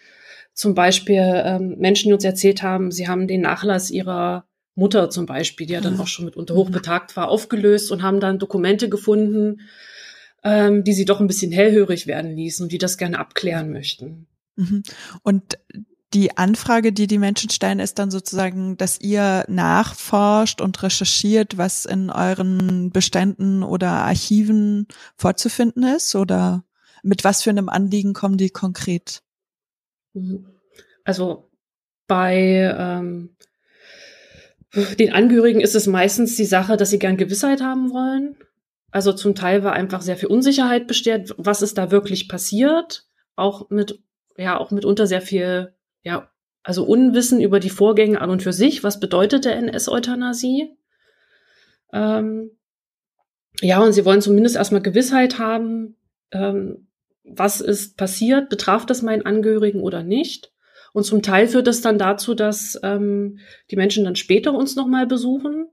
zum 0.54 0.76
Beispiel 0.76 1.42
ähm, 1.46 1.78
Menschen, 1.80 2.10
die 2.10 2.14
uns 2.14 2.24
erzählt 2.24 2.62
haben, 2.62 2.92
sie 2.92 3.08
haben 3.08 3.28
den 3.28 3.42
Nachlass 3.42 3.90
ihrer 3.90 4.46
Mutter 4.76 5.10
zum 5.10 5.26
Beispiel, 5.26 5.68
die 5.68 5.74
ja 5.74 5.82
dann 5.82 5.96
mhm. 5.96 6.02
auch 6.02 6.08
schon 6.08 6.26
mitunter 6.26 6.56
hochbetagt 6.56 7.16
war, 7.18 7.30
aufgelöst 7.30 7.92
und 7.92 8.04
haben 8.04 8.20
dann 8.20 8.40
Dokumente 8.40 8.90
gefunden, 8.90 9.62
ähm, 10.44 10.84
die 10.84 10.94
sie 10.94 11.06
doch 11.06 11.20
ein 11.20 11.28
bisschen 11.28 11.52
hellhörig 11.52 12.08
werden 12.08 12.36
ließen 12.36 12.64
und 12.64 12.72
die 12.72 12.78
das 12.78 12.98
gerne 12.98 13.20
abklären 13.20 13.72
möchten. 13.72 14.28
Mhm. 14.56 14.84
Und 15.24 15.58
die 16.14 16.38
Anfrage, 16.38 16.92
die 16.92 17.08
die 17.08 17.18
Menschen 17.18 17.50
stellen, 17.50 17.80
ist 17.80 17.98
dann 17.98 18.12
sozusagen, 18.12 18.76
dass 18.78 19.00
ihr 19.00 19.46
nachforscht 19.48 20.60
und 20.60 20.82
recherchiert, 20.84 21.58
was 21.58 21.86
in 21.86 22.10
euren 22.10 22.92
Beständen 22.92 23.64
oder 23.64 23.90
Archiven 23.90 24.88
vorzufinden 25.16 25.84
ist? 25.84 26.16
Oder 26.16 26.64
mit 27.04 27.24
was 27.24 27.44
für 27.44 27.50
einem 27.50 27.70
Anliegen 27.70 28.14
kommen 28.14 28.38
die 28.38 28.50
konkret? 28.50 29.24
Mhm. 30.14 30.48
Also 31.04 31.50
bei 32.08 32.76
ähm, 32.78 33.36
den 35.00 35.14
Angehörigen 35.14 35.62
ist 35.62 35.76
es 35.76 35.88
meistens 35.88 36.36
die 36.36 36.46
Sache, 36.46 36.78
dass 36.78 36.90
sie 36.90 37.00
gern 37.00 37.18
Gewissheit 37.18 37.62
haben 37.62 37.92
wollen. 37.92 38.36
Also 38.92 39.14
zum 39.14 39.34
Teil 39.34 39.64
war 39.64 39.74
einfach 39.74 40.02
sehr 40.02 40.18
viel 40.18 40.28
Unsicherheit 40.28 40.88
besteht, 40.88 41.34
was 41.38 41.62
ist 41.62 41.78
da 41.78 41.92
wirklich 41.92 42.28
passiert, 42.28 43.08
auch 43.38 43.70
mit 43.70 44.04
ja 44.38 44.60
auch 44.60 44.72
mitunter 44.72 45.08
sehr 45.08 45.22
viel 45.22 45.74
ja, 46.04 46.30
also 46.64 46.84
Unwissen 46.84 47.42
über 47.42 47.60
die 47.60 47.70
Vorgänge 47.70 48.22
an 48.22 48.30
und 48.30 48.44
für 48.44 48.54
sich. 48.54 48.84
Was 48.84 49.00
bedeutet 49.00 49.46
der 49.46 49.56
NS-Euthanasie? 49.56 50.76
Ähm, 51.94 52.52
ja, 53.62 53.80
und 53.80 53.94
sie 53.94 54.06
wollen 54.06 54.22
zumindest 54.22 54.56
erstmal 54.56 54.82
Gewissheit 54.82 55.40
haben, 55.40 55.96
ähm, 56.32 56.88
was 57.24 57.62
ist 57.62 57.98
passiert, 57.98 58.50
betraf 58.50 58.86
das 58.86 59.02
meinen 59.02 59.26
Angehörigen 59.26 59.82
oder 59.82 60.04
nicht. 60.04 60.52
Und 60.94 61.06
zum 61.06 61.22
Teil 61.22 61.48
führt 61.48 61.68
das 61.68 61.82
dann 61.82 61.98
dazu, 61.98 62.34
dass 62.34 62.80
ähm, 62.84 63.40
die 63.70 63.76
Menschen 63.76 64.04
dann 64.04 64.16
später 64.16 64.54
uns 64.54 64.76
nochmal 64.76 65.08
besuchen 65.08 65.68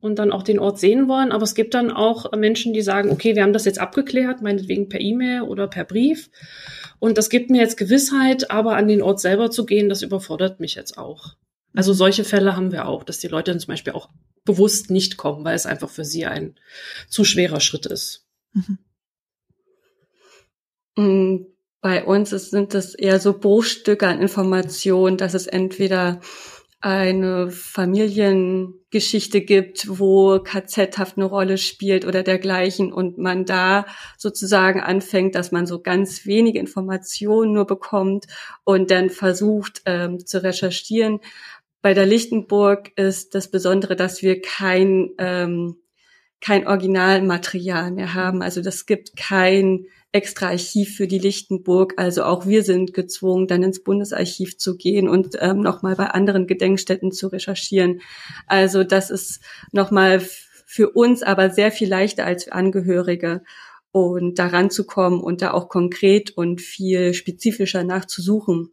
und 0.00 0.18
dann 0.18 0.32
auch 0.32 0.42
den 0.42 0.58
Ort 0.58 0.78
sehen 0.78 1.08
wollen. 1.08 1.32
Aber 1.32 1.44
es 1.44 1.54
gibt 1.54 1.74
dann 1.74 1.90
auch 1.90 2.32
Menschen, 2.32 2.72
die 2.72 2.82
sagen, 2.82 3.10
okay, 3.10 3.34
wir 3.34 3.42
haben 3.42 3.52
das 3.52 3.66
jetzt 3.66 3.80
abgeklärt, 3.80 4.42
meinetwegen 4.42 4.88
per 4.88 5.00
E-Mail 5.00 5.42
oder 5.42 5.66
per 5.66 5.84
Brief. 5.84 6.30
Und 7.04 7.18
das 7.18 7.28
gibt 7.28 7.50
mir 7.50 7.60
jetzt 7.60 7.76
Gewissheit, 7.76 8.50
aber 8.50 8.76
an 8.76 8.88
den 8.88 9.02
Ort 9.02 9.20
selber 9.20 9.50
zu 9.50 9.66
gehen, 9.66 9.90
das 9.90 10.00
überfordert 10.00 10.58
mich 10.58 10.74
jetzt 10.74 10.96
auch. 10.96 11.36
Also 11.74 11.92
mhm. 11.92 11.96
solche 11.96 12.24
Fälle 12.24 12.56
haben 12.56 12.72
wir 12.72 12.88
auch, 12.88 13.04
dass 13.04 13.18
die 13.18 13.28
Leute 13.28 13.50
dann 13.50 13.60
zum 13.60 13.72
Beispiel 13.72 13.92
auch 13.92 14.08
bewusst 14.46 14.90
nicht 14.90 15.18
kommen, 15.18 15.44
weil 15.44 15.54
es 15.54 15.66
einfach 15.66 15.90
für 15.90 16.06
sie 16.06 16.24
ein 16.24 16.58
zu 17.10 17.24
schwerer 17.24 17.60
Schritt 17.60 17.84
ist. 17.84 18.26
Mhm. 18.54 18.78
Mm, 20.96 21.46
bei 21.82 22.06
uns 22.06 22.32
ist, 22.32 22.52
sind 22.52 22.72
das 22.72 22.94
eher 22.94 23.20
so 23.20 23.38
Bruchstücke 23.38 24.06
an 24.06 24.22
Informationen, 24.22 25.18
dass 25.18 25.34
es 25.34 25.46
entweder 25.46 26.22
eine 26.80 27.50
Familiengeschichte 28.94 29.40
gibt, 29.40 29.98
wo 29.98 30.38
KZ-Haft 30.38 31.16
eine 31.16 31.24
Rolle 31.24 31.58
spielt 31.58 32.04
oder 32.04 32.22
dergleichen 32.22 32.92
und 32.92 33.18
man 33.18 33.44
da 33.44 33.86
sozusagen 34.16 34.80
anfängt, 34.80 35.34
dass 35.34 35.50
man 35.50 35.66
so 35.66 35.80
ganz 35.80 36.26
wenige 36.26 36.60
Informationen 36.60 37.52
nur 37.52 37.66
bekommt 37.66 38.26
und 38.62 38.92
dann 38.92 39.10
versucht 39.10 39.82
ähm, 39.86 40.24
zu 40.24 40.42
recherchieren. 40.44 41.18
Bei 41.82 41.92
der 41.92 42.06
Lichtenburg 42.06 42.92
ist 42.96 43.34
das 43.34 43.50
Besondere, 43.50 43.96
dass 43.96 44.22
wir 44.22 44.40
kein 44.40 45.10
ähm, 45.18 45.76
kein 46.40 46.66
Originalmaterial 46.66 47.90
mehr 47.90 48.14
haben. 48.14 48.42
Also 48.42 48.60
das 48.60 48.86
gibt 48.86 49.16
kein 49.16 49.86
extra 50.14 50.48
Archiv 50.50 50.96
für 50.96 51.08
die 51.08 51.18
Lichtenburg. 51.18 51.94
Also 51.96 52.22
auch 52.22 52.46
wir 52.46 52.62
sind 52.62 52.94
gezwungen, 52.94 53.48
dann 53.48 53.64
ins 53.64 53.82
Bundesarchiv 53.82 54.56
zu 54.56 54.76
gehen 54.76 55.08
und 55.08 55.36
ähm, 55.40 55.60
nochmal 55.60 55.96
bei 55.96 56.06
anderen 56.06 56.46
Gedenkstätten 56.46 57.10
zu 57.10 57.28
recherchieren. 57.28 58.00
Also 58.46 58.84
das 58.84 59.10
ist 59.10 59.40
nochmal 59.72 60.22
für 60.66 60.90
uns 60.90 61.22
aber 61.22 61.50
sehr 61.50 61.72
viel 61.72 61.88
leichter 61.88 62.24
als 62.24 62.48
Angehörige 62.48 63.42
und 63.90 64.38
daran 64.38 64.70
zu 64.70 64.84
kommen 64.86 65.20
und 65.20 65.42
da 65.42 65.52
auch 65.52 65.68
konkret 65.68 66.30
und 66.36 66.60
viel 66.60 67.12
spezifischer 67.12 67.82
nachzusuchen. 67.82 68.70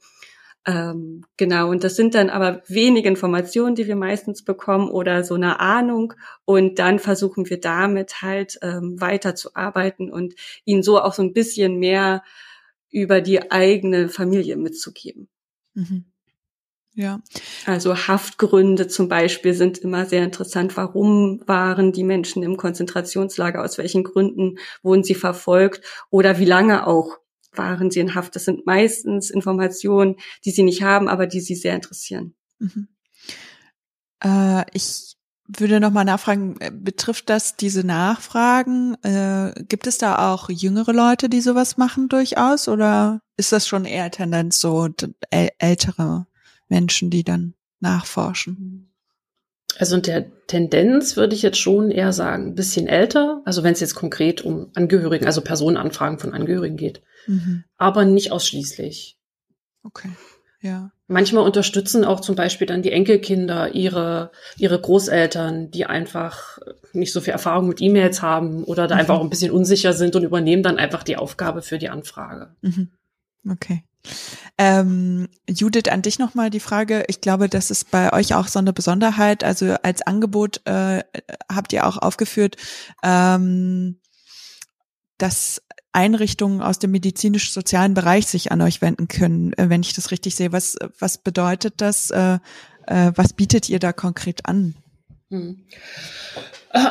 Ähm, 0.67 1.25
genau, 1.37 1.69
und 1.69 1.83
das 1.83 1.95
sind 1.95 2.13
dann 2.13 2.29
aber 2.29 2.61
wenige 2.67 3.09
Informationen, 3.09 3.75
die 3.75 3.87
wir 3.87 3.95
meistens 3.95 4.43
bekommen 4.43 4.89
oder 4.89 5.23
so 5.23 5.33
eine 5.33 5.59
Ahnung. 5.59 6.13
Und 6.45 6.77
dann 6.77 6.99
versuchen 6.99 7.49
wir 7.49 7.59
damit 7.59 8.21
halt 8.21 8.59
ähm, 8.61 9.01
weiterzuarbeiten 9.01 10.11
und 10.11 10.35
ihnen 10.65 10.83
so 10.83 11.01
auch 11.01 11.13
so 11.13 11.23
ein 11.23 11.33
bisschen 11.33 11.79
mehr 11.79 12.23
über 12.91 13.21
die 13.21 13.51
eigene 13.51 14.09
Familie 14.09 14.57
mitzugeben. 14.57 15.29
Mhm. 15.73 16.05
Ja. 16.93 17.21
Also 17.65 17.95
Haftgründe 17.95 18.87
zum 18.87 19.07
Beispiel 19.07 19.53
sind 19.53 19.77
immer 19.77 20.05
sehr 20.05 20.23
interessant. 20.23 20.75
Warum 20.75 21.41
waren 21.47 21.93
die 21.93 22.03
Menschen 22.03 22.43
im 22.43 22.57
Konzentrationslager? 22.57 23.63
Aus 23.63 23.77
welchen 23.77 24.03
Gründen 24.03 24.57
wurden 24.83 25.03
sie 25.03 25.15
verfolgt? 25.15 25.85
Oder 26.09 26.37
wie 26.37 26.45
lange 26.45 26.85
auch 26.85 27.20
waren 27.53 27.91
sie 27.91 27.99
in 27.99 28.15
Haft. 28.15 28.35
Das 28.35 28.45
sind 28.45 28.65
meistens 28.65 29.29
Informationen, 29.29 30.15
die 30.45 30.51
sie 30.51 30.63
nicht 30.63 30.83
haben, 30.83 31.07
aber 31.07 31.27
die 31.27 31.41
sie 31.41 31.55
sehr 31.55 31.75
interessieren. 31.75 32.35
Mhm. 32.59 32.87
Äh, 34.23 34.65
ich 34.73 35.15
würde 35.47 35.79
noch 35.79 35.91
mal 35.91 36.05
nachfragen, 36.05 36.55
äh, 36.59 36.71
betrifft 36.73 37.29
das 37.29 37.57
diese 37.57 37.85
Nachfragen? 37.85 38.95
Äh, 39.03 39.53
gibt 39.67 39.87
es 39.87 39.97
da 39.97 40.31
auch 40.31 40.49
jüngere 40.49 40.93
Leute, 40.93 41.29
die 41.29 41.41
sowas 41.41 41.77
machen 41.77 42.09
durchaus? 42.09 42.67
Oder 42.67 43.21
ist 43.37 43.51
das 43.51 43.67
schon 43.67 43.85
eher 43.85 44.11
Tendenz 44.11 44.59
so 44.59 44.87
ältere 45.29 46.27
Menschen, 46.69 47.09
die 47.09 47.23
dann 47.23 47.53
nachforschen? 47.79 48.90
Also 49.77 49.95
in 49.95 50.01
der 50.01 50.45
Tendenz 50.47 51.15
würde 51.15 51.35
ich 51.35 51.41
jetzt 51.41 51.59
schon 51.59 51.91
eher 51.91 52.13
sagen, 52.13 52.47
ein 52.47 52.55
bisschen 52.55 52.87
älter. 52.87 53.41
Also 53.45 53.63
wenn 53.63 53.73
es 53.73 53.79
jetzt 53.79 53.95
konkret 53.95 54.41
um 54.41 54.69
Angehörigen, 54.75 55.25
also 55.25 55.41
Personenanfragen 55.41 56.19
von 56.19 56.33
Angehörigen 56.33 56.77
geht. 56.77 57.01
Mhm. 57.27 57.63
Aber 57.77 58.05
nicht 58.05 58.31
ausschließlich. 58.31 59.17
Okay, 59.83 60.09
ja. 60.61 60.91
Manchmal 61.07 61.43
unterstützen 61.43 62.05
auch 62.05 62.21
zum 62.21 62.35
Beispiel 62.35 62.67
dann 62.67 62.83
die 62.83 62.91
Enkelkinder 62.91 63.73
ihre, 63.73 64.31
ihre 64.57 64.79
Großeltern, 64.79 65.71
die 65.71 65.85
einfach 65.85 66.59
nicht 66.93 67.11
so 67.11 67.19
viel 67.19 67.33
Erfahrung 67.33 67.67
mit 67.67 67.81
E-Mails 67.81 68.21
haben 68.21 68.63
oder 68.63 68.87
da 68.87 68.95
mhm. 68.95 69.01
einfach 69.01 69.15
auch 69.15 69.23
ein 69.23 69.29
bisschen 69.29 69.51
unsicher 69.51 69.93
sind 69.93 70.15
und 70.15 70.23
übernehmen 70.23 70.63
dann 70.63 70.77
einfach 70.77 71.03
die 71.03 71.17
Aufgabe 71.17 71.61
für 71.61 71.79
die 71.79 71.89
Anfrage. 71.89 72.55
Mhm. 72.61 72.91
Okay. 73.49 73.83
Ähm, 74.57 75.27
Judith, 75.49 75.89
an 75.89 76.01
dich 76.01 76.19
nochmal 76.19 76.49
die 76.49 76.59
Frage. 76.59 77.03
Ich 77.07 77.21
glaube, 77.21 77.49
das 77.49 77.71
ist 77.71 77.91
bei 77.91 78.13
euch 78.13 78.33
auch 78.33 78.47
so 78.47 78.59
eine 78.59 78.73
Besonderheit. 78.73 79.43
Also 79.43 79.75
als 79.83 80.01
Angebot 80.01 80.61
äh, 80.65 81.03
habt 81.51 81.73
ihr 81.73 81.85
auch 81.87 81.97
aufgeführt, 81.97 82.57
ähm, 83.03 83.99
dass 85.17 85.61
Einrichtungen 85.93 86.61
aus 86.61 86.79
dem 86.79 86.91
medizinisch-sozialen 86.91 87.93
Bereich 87.93 88.27
sich 88.27 88.51
an 88.51 88.61
euch 88.61 88.81
wenden 88.81 89.07
können, 89.07 89.53
äh, 89.53 89.69
wenn 89.69 89.81
ich 89.81 89.93
das 89.93 90.11
richtig 90.11 90.35
sehe. 90.35 90.51
Was, 90.51 90.77
was 90.99 91.17
bedeutet 91.17 91.75
das? 91.77 92.11
Äh, 92.11 92.39
äh, 92.87 93.11
was 93.15 93.33
bietet 93.33 93.69
ihr 93.69 93.79
da 93.79 93.93
konkret 93.93 94.45
an? 94.45 94.75
Hm. 95.29 95.65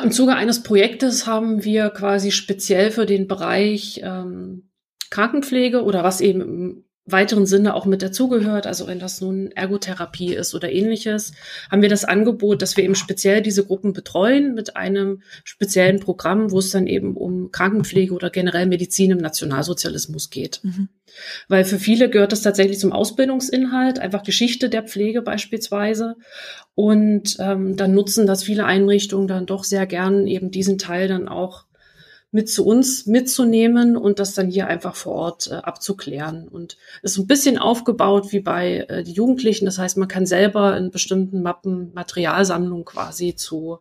Im 0.03 0.13
Zuge 0.13 0.35
eines 0.35 0.63
Projektes 0.63 1.27
haben 1.27 1.65
wir 1.65 1.91
quasi 1.91 2.33
speziell 2.33 2.91
für 2.91 3.07
den 3.07 3.29
Bereich 3.29 4.01
ähm, 4.03 4.71
Krankenpflege 5.11 5.83
oder 5.83 6.05
was 6.05 6.21
eben 6.21 6.85
weiteren 7.13 7.47
Sinne 7.47 7.75
auch 7.75 7.87
mit 7.87 8.03
dazugehört, 8.03 8.67
also 8.67 8.87
wenn 8.87 8.99
das 8.99 9.21
nun 9.21 9.51
Ergotherapie 9.53 10.35
ist 10.35 10.55
oder 10.55 10.71
ähnliches, 10.71 11.33
haben 11.71 11.83
wir 11.83 11.89
das 11.89 12.05
Angebot, 12.05 12.63
dass 12.63 12.77
wir 12.77 12.85
eben 12.85 12.95
speziell 12.95 13.43
diese 13.43 13.65
Gruppen 13.65 13.93
betreuen 13.93 14.55
mit 14.55 14.77
einem 14.77 15.23
speziellen 15.45 16.01
Programm, 16.01 16.51
wo 16.51 16.59
es 16.59 16.71
dann 16.71 16.87
eben 16.87 17.17
um 17.17 17.51
Krankenpflege 17.51 18.15
oder 18.15 18.31
generell 18.31 18.67
Medizin 18.67 19.11
im 19.11 19.19
Nationalsozialismus 19.19 20.31
geht. 20.31 20.61
Mhm. 20.63 20.89
Weil 21.49 21.65
für 21.65 21.79
viele 21.79 22.09
gehört 22.09 22.33
das 22.33 22.43
tatsächlich 22.43 22.79
zum 22.79 22.93
Ausbildungsinhalt, 22.93 23.99
einfach 23.99 24.23
Geschichte 24.23 24.69
der 24.69 24.85
Pflege 24.85 25.23
beispielsweise. 25.23 26.17
Und 26.75 27.37
ähm, 27.41 27.77
dann 27.77 27.95
nutzen 27.95 28.27
das 28.27 28.45
viele 28.45 28.65
Einrichtungen 28.65 29.29
dann 29.29 29.47
doch 29.47 29.65
sehr 29.65 29.87
gern 29.87 30.27
eben 30.27 30.51
diesen 30.51 30.79
Teil 30.79 31.09
dann 31.09 31.29
auch 31.29 31.65
mit 32.33 32.49
zu 32.49 32.65
uns 32.65 33.07
mitzunehmen 33.07 33.97
und 33.97 34.21
das 34.21 34.35
dann 34.35 34.49
hier 34.49 34.69
einfach 34.69 34.95
vor 34.95 35.15
Ort 35.15 35.51
äh, 35.51 35.55
abzuklären. 35.55 36.47
Und 36.47 36.77
es 37.03 37.13
ist 37.13 37.19
ein 37.19 37.27
bisschen 37.27 37.59
aufgebaut 37.59 38.33
wie 38.33 38.41
bei 38.41 38.87
äh, 38.89 39.03
die 39.03 39.13
Jugendlichen. 39.13 39.65
Das 39.65 39.79
heißt, 39.79 39.97
man 39.97 40.09
kann 40.09 40.27
selber 40.27 40.77
in 40.77 40.91
bestimmten 40.91 41.43
Mappen 41.43 41.93
Materialsammlungen 41.93 42.85
quasi 42.85 43.35
zu 43.35 43.81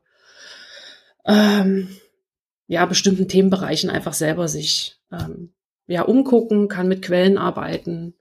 ähm, 1.25 1.89
ja, 2.67 2.85
bestimmten 2.85 3.27
Themenbereichen 3.27 3.89
einfach 3.89 4.13
selber 4.13 4.47
sich 4.47 4.99
ähm, 5.11 5.53
ja, 5.87 6.03
umgucken, 6.03 6.67
kann 6.67 6.87
mit 6.87 7.03
Quellen 7.03 7.37
arbeiten. 7.37 8.15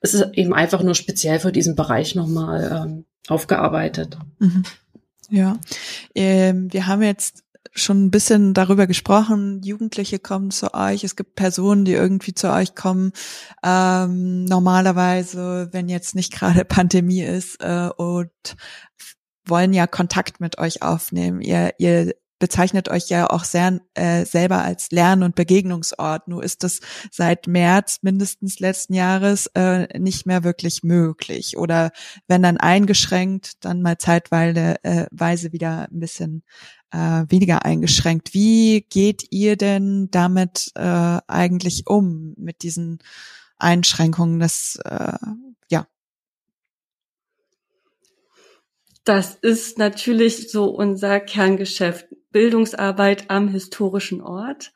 Es 0.00 0.14
ist 0.14 0.34
eben 0.34 0.54
einfach 0.54 0.82
nur 0.82 0.94
speziell 0.94 1.40
für 1.40 1.52
diesen 1.52 1.74
Bereich 1.74 2.14
nochmal 2.14 2.86
ähm, 2.86 3.04
aufgearbeitet. 3.28 4.18
Mhm. 4.38 4.62
Ja, 5.30 5.58
ähm, 6.14 6.72
wir 6.72 6.86
haben 6.86 7.02
jetzt 7.02 7.43
schon 7.74 8.04
ein 8.04 8.10
bisschen 8.10 8.54
darüber 8.54 8.86
gesprochen. 8.86 9.60
Jugendliche 9.62 10.18
kommen 10.18 10.50
zu 10.50 10.74
euch. 10.74 11.04
Es 11.04 11.16
gibt 11.16 11.34
Personen, 11.34 11.84
die 11.84 11.92
irgendwie 11.92 12.34
zu 12.34 12.50
euch 12.50 12.74
kommen. 12.74 13.12
Ähm, 13.64 14.44
normalerweise, 14.44 15.68
wenn 15.72 15.88
jetzt 15.88 16.14
nicht 16.14 16.32
gerade 16.32 16.64
Pandemie 16.64 17.22
ist 17.22 17.60
äh, 17.60 17.90
und 17.96 18.30
wollen 19.46 19.72
ja 19.72 19.86
Kontakt 19.86 20.40
mit 20.40 20.58
euch 20.58 20.82
aufnehmen. 20.82 21.40
Ihr, 21.40 21.74
ihr 21.78 22.14
bezeichnet 22.38 22.88
euch 22.88 23.08
ja 23.08 23.30
auch 23.30 23.44
sehr 23.44 23.80
äh, 23.94 24.24
selber 24.24 24.62
als 24.62 24.90
Lern- 24.90 25.22
und 25.22 25.34
Begegnungsort. 25.34 26.28
Nur 26.28 26.42
ist 26.42 26.62
das 26.62 26.80
seit 27.10 27.46
März 27.46 27.98
mindestens 28.02 28.60
letzten 28.60 28.94
Jahres 28.94 29.46
äh, 29.54 29.98
nicht 29.98 30.26
mehr 30.26 30.44
wirklich 30.44 30.82
möglich. 30.82 31.56
Oder 31.56 31.90
wenn 32.28 32.42
dann 32.42 32.56
eingeschränkt, 32.56 33.64
dann 33.64 33.82
mal 33.82 33.98
zeitweise 33.98 34.76
äh, 34.82 35.06
Weise 35.10 35.52
wieder 35.52 35.88
ein 35.90 36.00
bisschen 36.00 36.42
äh, 36.94 37.24
weniger 37.28 37.64
eingeschränkt. 37.64 38.34
Wie 38.34 38.86
geht 38.88 39.26
ihr 39.30 39.56
denn 39.56 40.10
damit 40.12 40.70
äh, 40.76 41.18
eigentlich 41.26 41.86
um 41.86 42.34
mit 42.36 42.62
diesen 42.62 43.00
Einschränkungen? 43.58 44.38
Das 44.38 44.78
äh, 44.84 45.18
ja. 45.68 45.88
Das 49.04 49.34
ist 49.34 49.76
natürlich 49.76 50.50
so 50.50 50.66
unser 50.66 51.18
Kerngeschäft, 51.18 52.06
Bildungsarbeit 52.30 53.28
am 53.28 53.48
historischen 53.48 54.20
Ort. 54.20 54.72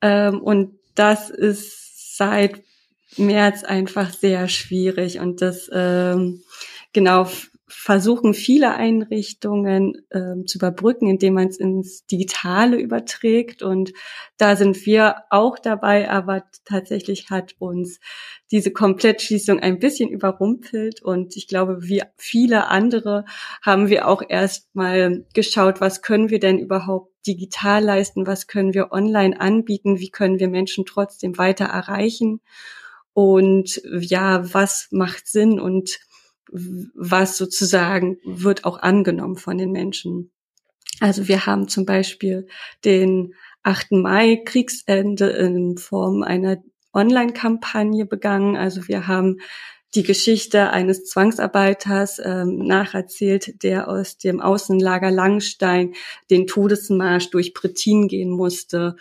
Ähm, 0.00 0.40
und 0.40 0.78
das 0.94 1.28
ist 1.28 2.16
seit 2.16 2.62
März 3.16 3.64
einfach 3.64 4.12
sehr 4.12 4.48
schwierig 4.48 5.18
und 5.18 5.42
das 5.42 5.68
ähm, 5.72 6.42
genau 6.92 7.28
versuchen 7.68 8.34
viele 8.34 8.74
Einrichtungen 8.74 10.02
ähm, 10.10 10.46
zu 10.46 10.58
überbrücken, 10.58 11.08
indem 11.08 11.34
man 11.34 11.48
es 11.48 11.58
ins 11.58 12.06
Digitale 12.06 12.78
überträgt. 12.78 13.62
Und 13.62 13.92
da 14.36 14.56
sind 14.56 14.86
wir 14.86 15.16
auch 15.30 15.58
dabei, 15.58 16.10
aber 16.10 16.44
tatsächlich 16.64 17.30
hat 17.30 17.54
uns 17.58 18.00
diese 18.50 18.72
Komplettschließung 18.72 19.60
ein 19.60 19.78
bisschen 19.78 20.08
überrumpelt. 20.08 21.02
Und 21.02 21.36
ich 21.36 21.46
glaube, 21.46 21.82
wie 21.82 22.02
viele 22.16 22.68
andere 22.68 23.24
haben 23.62 23.88
wir 23.88 24.08
auch 24.08 24.22
erst 24.26 24.74
mal 24.74 25.26
geschaut, 25.34 25.80
was 25.80 26.02
können 26.02 26.30
wir 26.30 26.40
denn 26.40 26.58
überhaupt 26.58 27.12
digital 27.26 27.84
leisten, 27.84 28.26
was 28.26 28.46
können 28.46 28.74
wir 28.74 28.92
online 28.92 29.38
anbieten, 29.38 29.98
wie 29.98 30.10
können 30.10 30.40
wir 30.40 30.48
Menschen 30.48 30.86
trotzdem 30.86 31.36
weiter 31.36 31.66
erreichen. 31.66 32.40
Und 33.12 33.82
ja, 33.84 34.54
was 34.54 34.88
macht 34.92 35.26
Sinn 35.26 35.58
und 35.58 35.98
was 36.50 37.36
sozusagen 37.36 38.18
wird 38.24 38.64
auch 38.64 38.78
angenommen 38.78 39.36
von 39.36 39.58
den 39.58 39.72
Menschen. 39.72 40.30
Also 41.00 41.28
wir 41.28 41.46
haben 41.46 41.68
zum 41.68 41.84
Beispiel 41.84 42.46
den 42.84 43.34
8. 43.62 43.92
Mai 43.92 44.42
Kriegsende 44.44 45.28
in 45.28 45.76
Form 45.78 46.22
einer 46.22 46.58
Online-Kampagne 46.92 48.06
begangen. 48.06 48.56
Also 48.56 48.88
wir 48.88 49.06
haben 49.06 49.38
die 49.94 50.02
Geschichte 50.02 50.70
eines 50.70 51.04
Zwangsarbeiters 51.06 52.20
ähm, 52.22 52.58
nacherzählt, 52.58 53.62
der 53.62 53.88
aus 53.88 54.18
dem 54.18 54.40
Außenlager 54.40 55.10
Langstein 55.10 55.94
den 56.30 56.46
Todesmarsch 56.46 57.30
durch 57.30 57.54
Prettin 57.54 58.08
gehen 58.08 58.30
musste 58.30 58.96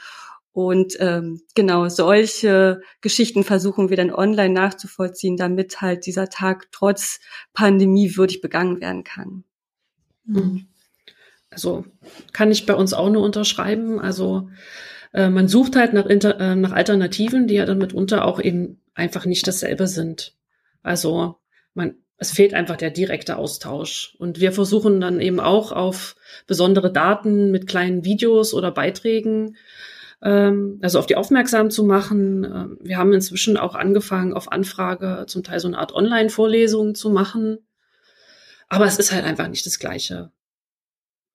und 0.57 0.97
ähm, 0.99 1.43
genau 1.53 1.87
solche 1.87 2.81
Geschichten 3.01 3.43
versuchen 3.43 3.91
wir 3.91 3.97
dann 3.97 4.11
online 4.11 4.55
nachzuvollziehen, 4.55 5.37
damit 5.37 5.81
halt 5.81 6.07
dieser 6.07 6.29
Tag 6.29 6.69
trotz 6.71 7.19
Pandemie 7.53 8.17
würdig 8.17 8.41
begangen 8.41 8.81
werden 8.81 9.03
kann. 9.03 9.43
Mhm. 10.25 10.65
Also 11.51 11.85
kann 12.33 12.49
ich 12.49 12.65
bei 12.65 12.73
uns 12.73 12.93
auch 12.93 13.11
nur 13.11 13.21
unterschreiben. 13.21 13.99
Also 13.99 14.49
äh, 15.13 15.29
man 15.29 15.47
sucht 15.47 15.75
halt 15.75 15.93
nach, 15.93 16.07
Inter 16.07 16.39
äh, 16.39 16.55
nach 16.55 16.71
Alternativen, 16.71 17.45
die 17.45 17.53
ja 17.53 17.67
dann 17.67 17.77
mitunter 17.77 18.25
auch 18.25 18.41
eben 18.41 18.81
einfach 18.95 19.27
nicht 19.27 19.45
dasselbe 19.45 19.85
sind. 19.85 20.33
Also 20.81 21.35
man, 21.75 21.97
es 22.17 22.31
fehlt 22.31 22.55
einfach 22.55 22.77
der 22.77 22.89
direkte 22.89 23.37
Austausch. 23.37 24.15
Und 24.17 24.39
wir 24.39 24.51
versuchen 24.51 25.01
dann 25.01 25.21
eben 25.21 25.39
auch 25.39 25.71
auf 25.71 26.15
besondere 26.47 26.91
Daten 26.91 27.51
mit 27.51 27.67
kleinen 27.67 28.03
Videos 28.05 28.55
oder 28.55 28.71
Beiträgen 28.71 29.55
ähm, 30.21 30.79
also 30.81 30.99
auf 30.99 31.05
die 31.05 31.15
aufmerksam 31.15 31.69
zu 31.69 31.83
machen. 31.83 32.43
Ähm, 32.43 32.77
wir 32.81 32.97
haben 32.97 33.13
inzwischen 33.13 33.57
auch 33.57 33.75
angefangen, 33.75 34.33
auf 34.33 34.51
Anfrage 34.51 35.25
zum 35.27 35.43
Teil 35.43 35.59
so 35.59 35.67
eine 35.67 35.77
Art 35.77 35.93
Online-Vorlesung 35.93 36.95
zu 36.95 37.09
machen. 37.09 37.59
Aber 38.69 38.85
es 38.85 38.99
ist 38.99 39.11
halt 39.11 39.25
einfach 39.25 39.47
nicht 39.47 39.65
das 39.65 39.79
Gleiche. 39.79 40.31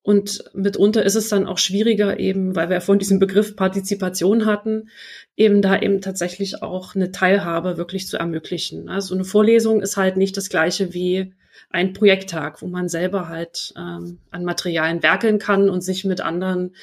Und 0.03 0.45
mitunter 0.53 1.05
ist 1.05 1.15
es 1.15 1.29
dann 1.29 1.47
auch 1.47 1.59
schwieriger, 1.59 2.19
eben, 2.19 2.57
weil 2.57 2.69
wir 2.69 2.75
ja 2.75 2.81
vorhin 2.81 2.99
diesen 2.99 3.21
Begriff 3.21 3.55
Partizipation 3.55 4.47
hatten, 4.47 4.89
eben 5.37 5.63
da 5.63 5.79
eben 5.79 6.01
tatsächlich 6.01 6.61
auch 6.61 6.97
eine 6.97 7.13
Teilhabe 7.13 7.77
wirklich 7.77 8.09
zu 8.09 8.17
ermöglichen. 8.17 8.89
Also 8.89 9.15
eine 9.15 9.25
Vorlesung 9.25 9.81
ist 9.81 9.97
halt 9.97 10.17
nicht 10.17 10.37
das 10.37 10.49
gleiche 10.49 10.93
wie 10.93 11.33
ein 11.71 11.93
Projekttag, 11.93 12.63
wo 12.63 12.67
man 12.67 12.89
selber 12.89 13.29
halt 13.29 13.73
ähm, 13.77 14.19
an 14.33 14.45
Materialien 14.45 15.05
werkeln 15.05 15.39
kann 15.39 15.71
und 15.71 15.83
sich 15.83 16.05
mit 16.05 16.21
anderen 16.21 16.75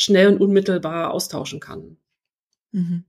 schnell 0.00 0.28
und 0.28 0.40
unmittelbar 0.40 1.12
austauschen 1.12 1.60
kann. 1.60 1.96
Mhm. 2.72 3.04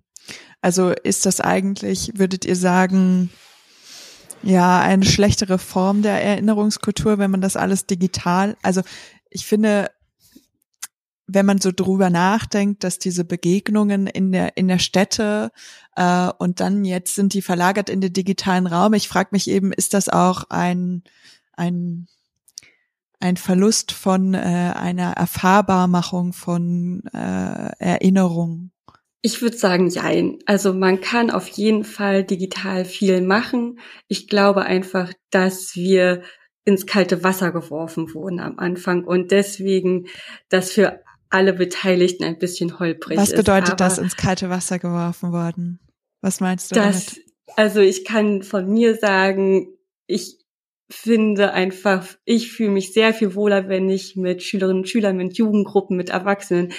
Also 0.61 0.89
ist 0.89 1.25
das 1.25 1.41
eigentlich, 1.41 2.11
würdet 2.15 2.45
ihr 2.45 2.55
sagen, 2.55 3.31
ja, 4.43 4.79
eine 4.79 5.05
schlechtere 5.05 5.57
Form 5.57 6.01
der 6.01 6.23
Erinnerungskultur, 6.23 7.17
wenn 7.17 7.31
man 7.31 7.41
das 7.41 7.55
alles 7.55 7.85
digital, 7.85 8.57
also 8.61 8.81
ich 9.29 9.45
finde, 9.45 9.89
wenn 11.33 11.45
man 11.45 11.59
so 11.59 11.71
drüber 11.71 12.09
nachdenkt, 12.09 12.83
dass 12.83 12.99
diese 12.99 13.23
Begegnungen 13.23 14.07
in 14.07 14.31
der 14.31 14.57
in 14.57 14.67
der 14.67 14.79
Städte 14.79 15.51
äh, 15.95 16.29
und 16.37 16.59
dann 16.59 16.83
jetzt 16.83 17.15
sind 17.15 17.33
die 17.33 17.41
verlagert 17.41 17.89
in 17.89 18.01
den 18.01 18.11
digitalen 18.11 18.67
Raum. 18.67 18.93
Ich 18.93 19.07
frage 19.07 19.29
mich 19.31 19.49
eben, 19.49 19.71
ist 19.71 19.93
das 19.93 20.09
auch 20.09 20.43
ein 20.49 21.03
ein 21.53 22.07
ein 23.21 23.37
Verlust 23.37 23.91
von 23.91 24.33
äh, 24.33 24.37
einer 24.37 25.13
Erfahrbarmachung 25.13 26.33
von 26.33 27.03
äh, 27.13 27.71
Erinnerungen? 27.79 28.71
Ich 29.21 29.41
würde 29.41 29.55
sagen, 29.55 29.87
jein. 29.89 30.39
Also 30.45 30.73
man 30.73 30.99
kann 30.99 31.29
auf 31.29 31.47
jeden 31.47 31.83
Fall 31.83 32.23
digital 32.23 32.85
viel 32.85 33.21
machen. 33.21 33.79
Ich 34.07 34.27
glaube 34.27 34.63
einfach, 34.63 35.13
dass 35.29 35.75
wir 35.75 36.23
ins 36.65 36.85
kalte 36.85 37.23
Wasser 37.23 37.51
geworfen 37.51 38.13
wurden 38.13 38.39
am 38.39 38.57
Anfang 38.59 39.03
und 39.03 39.31
deswegen 39.31 40.07
das 40.49 40.71
für 40.71 41.01
alle 41.29 41.53
Beteiligten 41.53 42.23
ein 42.23 42.37
bisschen 42.37 42.79
holprig 42.79 43.17
Was 43.17 43.31
bedeutet 43.31 43.69
ist. 43.69 43.79
das, 43.79 43.97
ins 43.97 44.17
kalte 44.17 44.49
Wasser 44.49 44.79
geworfen 44.79 45.31
worden? 45.31 45.79
Was 46.21 46.39
meinst 46.39 46.71
du 46.71 46.75
das, 46.75 47.05
damit? 47.05 47.25
Also 47.55 47.79
ich 47.79 48.05
kann 48.05 48.43
von 48.43 48.71
mir 48.71 48.95
sagen, 48.95 49.67
ich 50.07 50.40
finde 50.91 51.53
einfach, 51.53 52.05
ich 52.25 52.51
fühle 52.51 52.71
mich 52.71 52.93
sehr 52.93 53.13
viel 53.13 53.35
wohler, 53.35 53.69
wenn 53.69 53.89
ich 53.89 54.15
mit 54.15 54.43
Schülerinnen 54.43 54.81
und 54.81 54.89
Schülern, 54.89 55.17
mit 55.17 55.37
Jugendgruppen, 55.37 55.97
mit 55.97 56.09
Erwachsenen 56.09 56.73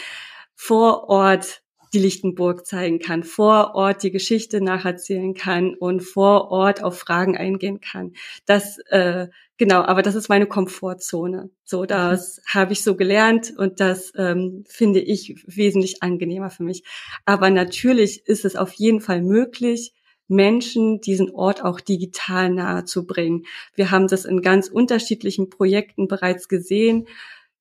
vor 0.54 1.08
Ort 1.08 1.62
die 1.92 1.98
Lichtenburg 1.98 2.66
zeigen 2.66 3.00
kann, 3.00 3.22
vor 3.22 3.74
Ort 3.74 4.02
die 4.02 4.10
Geschichte 4.10 4.62
nacherzählen 4.62 5.34
kann 5.34 5.74
und 5.74 6.00
vor 6.00 6.50
Ort 6.50 6.82
auf 6.82 6.98
Fragen 6.98 7.36
eingehen 7.36 7.80
kann. 7.80 8.14
Das 8.46 8.78
äh, 8.88 9.28
genau, 9.58 9.82
aber 9.82 10.02
das 10.02 10.14
ist 10.14 10.28
meine 10.28 10.46
Komfortzone. 10.46 11.50
So, 11.64 11.84
das 11.84 12.38
mhm. 12.38 12.42
habe 12.54 12.72
ich 12.72 12.82
so 12.82 12.96
gelernt 12.96 13.52
und 13.56 13.80
das 13.80 14.12
ähm, 14.16 14.64
finde 14.66 15.00
ich 15.00 15.44
wesentlich 15.46 16.02
angenehmer 16.02 16.50
für 16.50 16.62
mich. 16.62 16.84
Aber 17.26 17.50
natürlich 17.50 18.26
ist 18.26 18.44
es 18.44 18.56
auf 18.56 18.72
jeden 18.72 19.00
Fall 19.00 19.20
möglich, 19.20 19.92
Menschen 20.28 21.00
diesen 21.00 21.30
Ort 21.30 21.62
auch 21.64 21.80
digital 21.80 22.50
nahe 22.50 22.84
zu 22.84 23.06
bringen. 23.06 23.44
Wir 23.74 23.90
haben 23.90 24.08
das 24.08 24.24
in 24.24 24.42
ganz 24.42 24.68
unterschiedlichen 24.68 25.50
Projekten 25.50 26.08
bereits 26.08 26.48
gesehen. 26.48 27.06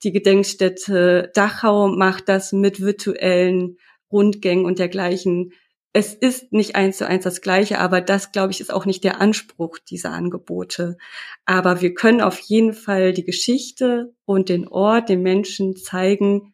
Die 0.03 0.11
Gedenkstätte 0.11 1.31
Dachau 1.33 1.87
macht 1.87 2.29
das 2.29 2.53
mit 2.53 2.81
virtuellen 2.81 3.77
Rundgängen 4.11 4.65
und 4.65 4.79
dergleichen. 4.79 5.53
Es 5.93 6.13
ist 6.13 6.53
nicht 6.53 6.75
eins 6.75 6.97
zu 6.97 7.07
eins 7.07 7.25
das 7.25 7.41
Gleiche, 7.41 7.79
aber 7.79 7.99
das, 7.99 8.31
glaube 8.31 8.51
ich, 8.51 8.61
ist 8.61 8.73
auch 8.73 8.85
nicht 8.85 9.03
der 9.03 9.19
Anspruch 9.19 9.77
dieser 9.77 10.11
Angebote. 10.11 10.97
Aber 11.45 11.81
wir 11.81 11.93
können 11.93 12.21
auf 12.21 12.39
jeden 12.39 12.73
Fall 12.73 13.11
die 13.11 13.25
Geschichte 13.25 14.13
und 14.25 14.47
den 14.47 14.67
Ort 14.67 15.09
den 15.09 15.21
Menschen 15.21 15.75
zeigen, 15.75 16.50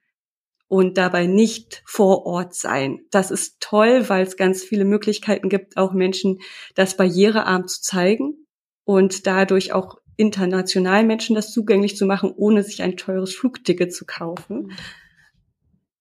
und 0.68 0.98
dabei 0.98 1.28
nicht 1.28 1.82
vor 1.86 2.26
Ort 2.26 2.54
sein. 2.54 3.00
Das 3.12 3.32
ist 3.32 3.58
toll, 3.60 4.10
weil 4.10 4.26
es 4.26 4.38
ganz 4.38 4.64
viele 4.64 4.86
Möglichkeiten 4.86 5.50
gibt, 5.50 5.78
auch 5.78 5.94
Menschen 5.94 6.40
das 6.76 6.98
barrierearm 6.98 7.68
zu 7.68 7.82
zeigen 7.82 8.46
und 8.84 9.28
dadurch 9.28 9.74
auch 9.74 9.98
international 10.18 11.06
Menschen 11.06 11.36
das 11.36 11.52
zugänglich 11.52 11.96
zu 11.96 12.06
machen, 12.06 12.34
ohne 12.36 12.64
sich 12.64 12.82
ein 12.82 12.98
teures 12.98 13.34
Flugticket 13.34 13.94
zu 13.94 14.06
kaufen. 14.06 14.72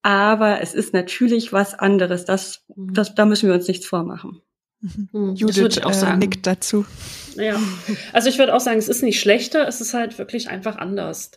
Aber 0.03 0.61
es 0.61 0.75
ist 0.75 0.95
natürlich 0.95 1.53
was 1.53 1.75
anderes. 1.75 2.25
Das, 2.25 2.65
mhm. 2.75 2.95
das, 2.95 3.15
da 3.15 3.25
müssen 3.25 3.49
wir 3.49 3.55
uns 3.55 3.69
nichts 3.69 3.87
vormachen. 3.87 4.41
Mhm. 4.81 5.35
Judith 5.35 5.83
auch 5.83 5.91
äh, 5.91 5.95
sagen. 5.95 6.19
nickt 6.19 6.47
dazu. 6.47 6.87
Ja, 7.35 7.61
also 8.13 8.29
ich 8.29 8.39
würde 8.39 8.55
auch 8.55 8.61
sagen, 8.61 8.79
es 8.79 8.89
ist 8.89 9.03
nicht 9.03 9.21
schlechter, 9.21 9.67
es 9.67 9.81
ist 9.81 9.95
halt 9.95 10.19
wirklich 10.19 10.49
einfach 10.49 10.77
anders. 10.77 11.33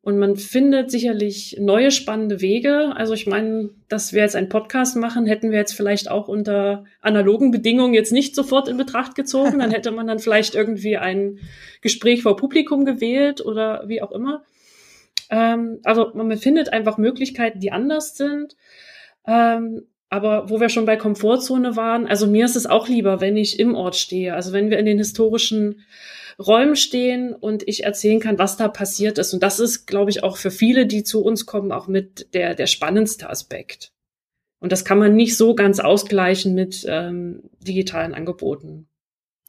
Und 0.00 0.18
man 0.18 0.36
findet 0.36 0.90
sicherlich 0.90 1.56
neue 1.60 1.90
spannende 1.90 2.40
Wege. 2.40 2.92
Also 2.94 3.14
ich 3.14 3.26
meine, 3.26 3.70
dass 3.88 4.12
wir 4.12 4.22
jetzt 4.22 4.36
einen 4.36 4.48
Podcast 4.48 4.96
machen, 4.96 5.26
hätten 5.26 5.50
wir 5.50 5.58
jetzt 5.58 5.74
vielleicht 5.74 6.10
auch 6.10 6.28
unter 6.28 6.84
analogen 7.00 7.50
Bedingungen 7.50 7.94
jetzt 7.94 8.12
nicht 8.12 8.34
sofort 8.34 8.68
in 8.68 8.76
Betracht 8.76 9.14
gezogen. 9.16 9.58
Dann 9.58 9.70
hätte 9.70 9.90
man 9.90 10.06
dann 10.06 10.20
vielleicht 10.20 10.54
irgendwie 10.54 10.96
ein 10.96 11.40
Gespräch 11.82 12.22
vor 12.22 12.36
Publikum 12.36 12.84
gewählt 12.84 13.44
oder 13.44 13.84
wie 13.88 14.00
auch 14.00 14.12
immer. 14.12 14.44
Ähm, 15.30 15.80
also 15.84 16.12
man 16.14 16.38
findet 16.38 16.72
einfach 16.72 16.96
Möglichkeiten, 16.96 17.60
die 17.60 17.72
anders 17.72 18.16
sind. 18.16 18.56
Ähm, 19.26 19.88
aber 20.10 20.48
wo 20.48 20.60
wir 20.60 20.68
schon 20.68 20.86
bei 20.86 20.96
Komfortzone 20.96 21.76
waren, 21.76 22.06
also 22.06 22.26
mir 22.26 22.46
ist 22.46 22.56
es 22.56 22.66
auch 22.66 22.88
lieber, 22.88 23.20
wenn 23.20 23.36
ich 23.36 23.58
im 23.58 23.74
Ort 23.74 23.96
stehe. 23.96 24.34
Also 24.34 24.52
wenn 24.52 24.70
wir 24.70 24.78
in 24.78 24.86
den 24.86 24.98
historischen 24.98 25.84
Räumen 26.38 26.76
stehen 26.76 27.34
und 27.34 27.66
ich 27.66 27.84
erzählen 27.84 28.20
kann, 28.20 28.38
was 28.38 28.56
da 28.56 28.68
passiert 28.68 29.18
ist. 29.18 29.34
Und 29.34 29.42
das 29.42 29.58
ist, 29.58 29.86
glaube 29.86 30.10
ich, 30.10 30.22
auch 30.22 30.36
für 30.36 30.50
viele, 30.50 30.86
die 30.86 31.02
zu 31.02 31.22
uns 31.22 31.46
kommen, 31.46 31.72
auch 31.72 31.88
mit 31.88 32.32
der, 32.32 32.54
der 32.54 32.66
spannendste 32.66 33.28
Aspekt. 33.28 33.92
Und 34.60 34.72
das 34.72 34.84
kann 34.84 34.98
man 34.98 35.14
nicht 35.14 35.36
so 35.36 35.54
ganz 35.54 35.80
ausgleichen 35.80 36.54
mit 36.54 36.84
ähm, 36.88 37.42
digitalen 37.60 38.14
Angeboten. 38.14 38.88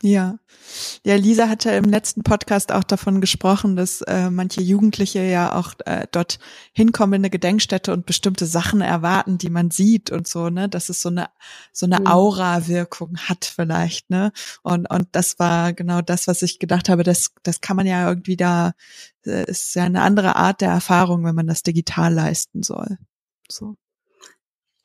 Ja. 0.01 0.39
Ja, 1.03 1.15
Lisa 1.15 1.49
hatte 1.49 1.71
im 1.71 1.85
letzten 1.85 2.23
Podcast 2.23 2.71
auch 2.71 2.85
davon 2.85 3.19
gesprochen, 3.19 3.75
dass 3.75 4.01
äh, 4.01 4.29
manche 4.29 4.61
Jugendliche 4.61 5.21
ja 5.23 5.53
auch 5.53 5.73
äh, 5.85 6.07
dort 6.11 6.39
hinkommen 6.71 7.15
in 7.15 7.21
eine 7.21 7.29
Gedenkstätte 7.29 7.91
und 7.91 8.05
bestimmte 8.05 8.45
Sachen 8.45 8.79
erwarten, 8.79 9.37
die 9.37 9.49
man 9.49 9.71
sieht 9.71 10.09
und 10.09 10.27
so, 10.27 10.49
ne, 10.49 10.69
dass 10.69 10.87
es 10.87 11.01
so 11.01 11.09
eine 11.09 11.29
so 11.73 11.85
eine 11.85 11.99
mhm. 11.99 12.07
Aura-Wirkung 12.07 13.17
hat 13.17 13.43
vielleicht, 13.43 14.09
ne? 14.09 14.31
Und 14.63 14.89
und 14.89 15.09
das 15.11 15.37
war 15.37 15.73
genau 15.73 16.01
das, 16.01 16.27
was 16.27 16.41
ich 16.43 16.59
gedacht 16.59 16.87
habe, 16.87 17.03
das 17.03 17.31
das 17.43 17.59
kann 17.59 17.75
man 17.75 17.85
ja 17.85 18.07
irgendwie 18.07 18.37
da 18.37 18.73
äh, 19.25 19.49
ist 19.49 19.75
ja 19.75 19.83
eine 19.83 20.01
andere 20.01 20.37
Art 20.37 20.61
der 20.61 20.69
Erfahrung, 20.69 21.25
wenn 21.25 21.35
man 21.35 21.47
das 21.47 21.63
digital 21.63 22.13
leisten 22.13 22.63
soll. 22.63 22.97
So. 23.49 23.75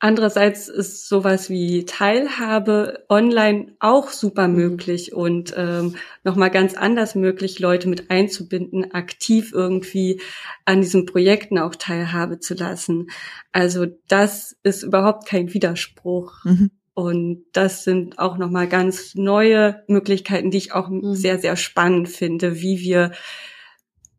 Andererseits 0.04 0.68
ist 0.68 1.08
sowas 1.08 1.48
wie 1.48 1.86
Teilhabe 1.86 3.06
online 3.08 3.74
auch 3.80 4.10
super 4.10 4.48
mhm. 4.48 4.54
möglich 4.54 5.14
und 5.14 5.54
ähm, 5.56 5.96
nochmal 6.24 6.50
ganz 6.50 6.74
anders 6.74 7.14
möglich, 7.14 7.58
Leute 7.58 7.88
mit 7.88 8.10
einzubinden, 8.10 8.92
aktiv 8.92 9.52
irgendwie 9.54 10.20
an 10.66 10.82
diesen 10.82 11.06
Projekten 11.06 11.58
auch 11.58 11.74
Teilhabe 11.74 12.38
zu 12.38 12.52
lassen. 12.52 13.06
Also 13.50 13.86
das 14.06 14.54
ist 14.62 14.82
überhaupt 14.82 15.26
kein 15.26 15.54
Widerspruch. 15.54 16.44
Mhm. 16.44 16.70
Und 16.92 17.46
das 17.52 17.84
sind 17.84 18.18
auch 18.18 18.36
nochmal 18.36 18.68
ganz 18.68 19.14
neue 19.14 19.84
Möglichkeiten, 19.88 20.50
die 20.50 20.58
ich 20.58 20.74
auch 20.74 20.90
mhm. 20.90 21.14
sehr, 21.14 21.38
sehr 21.38 21.56
spannend 21.56 22.10
finde, 22.10 22.60
wie 22.60 22.78
wir 22.80 23.12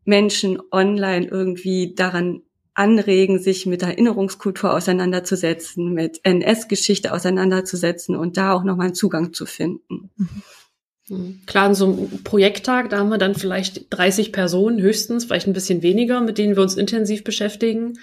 Menschen 0.04 0.58
online 0.72 1.28
irgendwie 1.28 1.94
daran 1.94 2.42
anregen, 2.76 3.38
sich 3.38 3.66
mit 3.66 3.82
Erinnerungskultur 3.82 4.72
auseinanderzusetzen, 4.72 5.92
mit 5.92 6.20
NS-Geschichte 6.24 7.12
auseinanderzusetzen 7.12 8.14
und 8.14 8.36
da 8.36 8.52
auch 8.52 8.64
nochmal 8.64 8.86
einen 8.86 8.94
Zugang 8.94 9.32
zu 9.32 9.46
finden. 9.46 10.10
Mhm. 10.16 10.42
Klar, 11.46 11.68
in 11.68 11.74
so 11.74 11.86
einem 11.86 12.24
Projekttag, 12.24 12.90
da 12.90 12.98
haben 12.98 13.10
wir 13.10 13.18
dann 13.18 13.36
vielleicht 13.36 13.86
30 13.90 14.32
Personen 14.32 14.80
höchstens, 14.80 15.24
vielleicht 15.24 15.46
ein 15.46 15.52
bisschen 15.52 15.82
weniger, 15.82 16.20
mit 16.20 16.36
denen 16.36 16.56
wir 16.56 16.62
uns 16.62 16.76
intensiv 16.76 17.22
beschäftigen. 17.22 17.98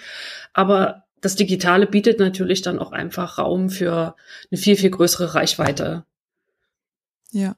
Aber 0.54 1.04
das 1.20 1.36
Digitale 1.36 1.86
bietet 1.86 2.18
natürlich 2.18 2.62
dann 2.62 2.78
auch 2.78 2.92
einfach 2.92 3.38
Raum 3.38 3.68
für 3.68 4.16
eine 4.50 4.58
viel, 4.58 4.76
viel 4.76 4.90
größere 4.90 5.34
Reichweite. 5.34 6.04
Ja. 7.34 7.56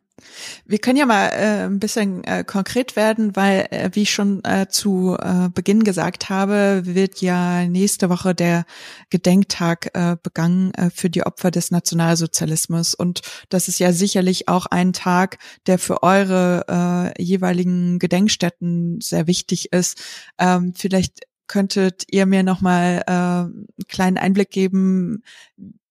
Wir 0.64 0.78
können 0.78 0.96
ja 0.96 1.04
mal 1.04 1.26
äh, 1.28 1.66
ein 1.66 1.78
bisschen 1.78 2.24
äh, 2.24 2.42
konkret 2.42 2.96
werden, 2.96 3.36
weil, 3.36 3.68
äh, 3.70 3.90
wie 3.92 4.02
ich 4.02 4.10
schon 4.10 4.42
äh, 4.42 4.66
zu 4.70 5.14
äh, 5.20 5.50
Beginn 5.50 5.84
gesagt 5.84 6.30
habe, 6.30 6.80
wird 6.84 7.20
ja 7.20 7.66
nächste 7.66 8.08
Woche 8.08 8.34
der 8.34 8.64
Gedenktag 9.10 9.90
äh, 9.92 10.16
begangen 10.22 10.72
äh, 10.72 10.88
für 10.88 11.10
die 11.10 11.24
Opfer 11.24 11.50
des 11.50 11.70
Nationalsozialismus. 11.70 12.94
Und 12.94 13.20
das 13.50 13.68
ist 13.68 13.78
ja 13.78 13.92
sicherlich 13.92 14.48
auch 14.48 14.64
ein 14.64 14.94
Tag, 14.94 15.38
der 15.66 15.78
für 15.78 16.02
eure 16.02 17.12
äh, 17.18 17.22
jeweiligen 17.22 17.98
Gedenkstätten 17.98 19.02
sehr 19.02 19.26
wichtig 19.26 19.72
ist. 19.74 20.00
Ähm, 20.38 20.72
vielleicht 20.74 21.26
könntet 21.46 22.04
ihr 22.10 22.24
mir 22.24 22.42
noch 22.42 22.62
mal 22.62 23.02
äh, 23.06 23.10
einen 23.12 23.66
kleinen 23.86 24.16
Einblick 24.16 24.50
geben, 24.50 25.22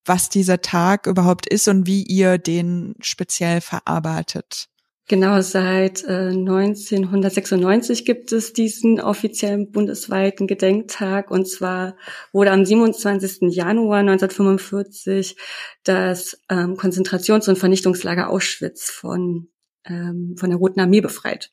was 0.05 0.29
dieser 0.29 0.61
Tag 0.61 1.07
überhaupt 1.07 1.47
ist 1.47 1.67
und 1.67 1.87
wie 1.87 2.03
ihr 2.03 2.37
den 2.37 2.95
speziell 3.01 3.61
verarbeitet. 3.61 4.69
Genau, 5.07 5.39
seit 5.41 6.03
äh, 6.03 6.29
1996 6.29 8.05
gibt 8.05 8.31
es 8.31 8.53
diesen 8.53 8.99
offiziellen 8.99 9.71
bundesweiten 9.71 10.47
Gedenktag 10.47 11.29
und 11.29 11.47
zwar 11.47 11.95
wurde 12.33 12.49
am 12.51 12.65
27. 12.65 13.53
Januar 13.53 13.99
1945 13.99 15.37
das 15.83 16.41
ähm, 16.49 16.75
Konzentrations- 16.75 17.47
und 17.47 17.59
Vernichtungslager 17.59 18.31
Auschwitz 18.31 18.89
von, 18.89 19.49
ähm, 19.85 20.35
von 20.39 20.49
der 20.49 20.57
Roten 20.57 20.79
Armee 20.79 21.01
befreit. 21.01 21.51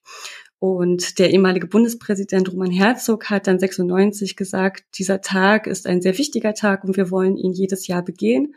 Und 0.63 1.19
der 1.19 1.31
ehemalige 1.31 1.67
Bundespräsident 1.67 2.53
Roman 2.53 2.71
Herzog 2.71 3.31
hat 3.31 3.49
dann 3.49 3.59
96 3.59 4.37
gesagt, 4.37 4.85
dieser 4.97 5.21
Tag 5.21 5.67
ist 5.67 5.89
ein 5.89 6.01
sehr 6.01 6.17
wichtiger 6.19 6.55
Tag 6.55 6.85
und 6.85 6.97
wir 6.97 7.11
wollen 7.11 7.37
ihn 7.37 7.53
jedes 7.53 7.89
Jahr 7.89 8.05
begehen. 8.05 8.55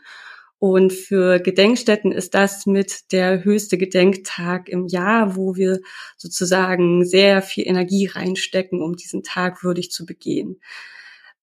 Und 0.60 0.94
für 0.94 1.40
Gedenkstätten 1.40 2.12
ist 2.12 2.36
das 2.36 2.68
mit 2.68 3.12
der 3.12 3.44
höchste 3.44 3.80
Gedenktag 3.80 4.70
im 4.70 4.86
Jahr, 4.86 5.36
wo 5.36 5.56
wir 5.56 5.80
sozusagen 6.16 7.04
sehr 7.06 7.42
viel 7.42 7.68
Energie 7.68 8.06
reinstecken, 8.06 8.84
um 8.84 8.96
diesen 8.96 9.24
Tag 9.24 9.64
würdig 9.64 9.90
zu 9.90 10.06
begehen. 10.06 10.62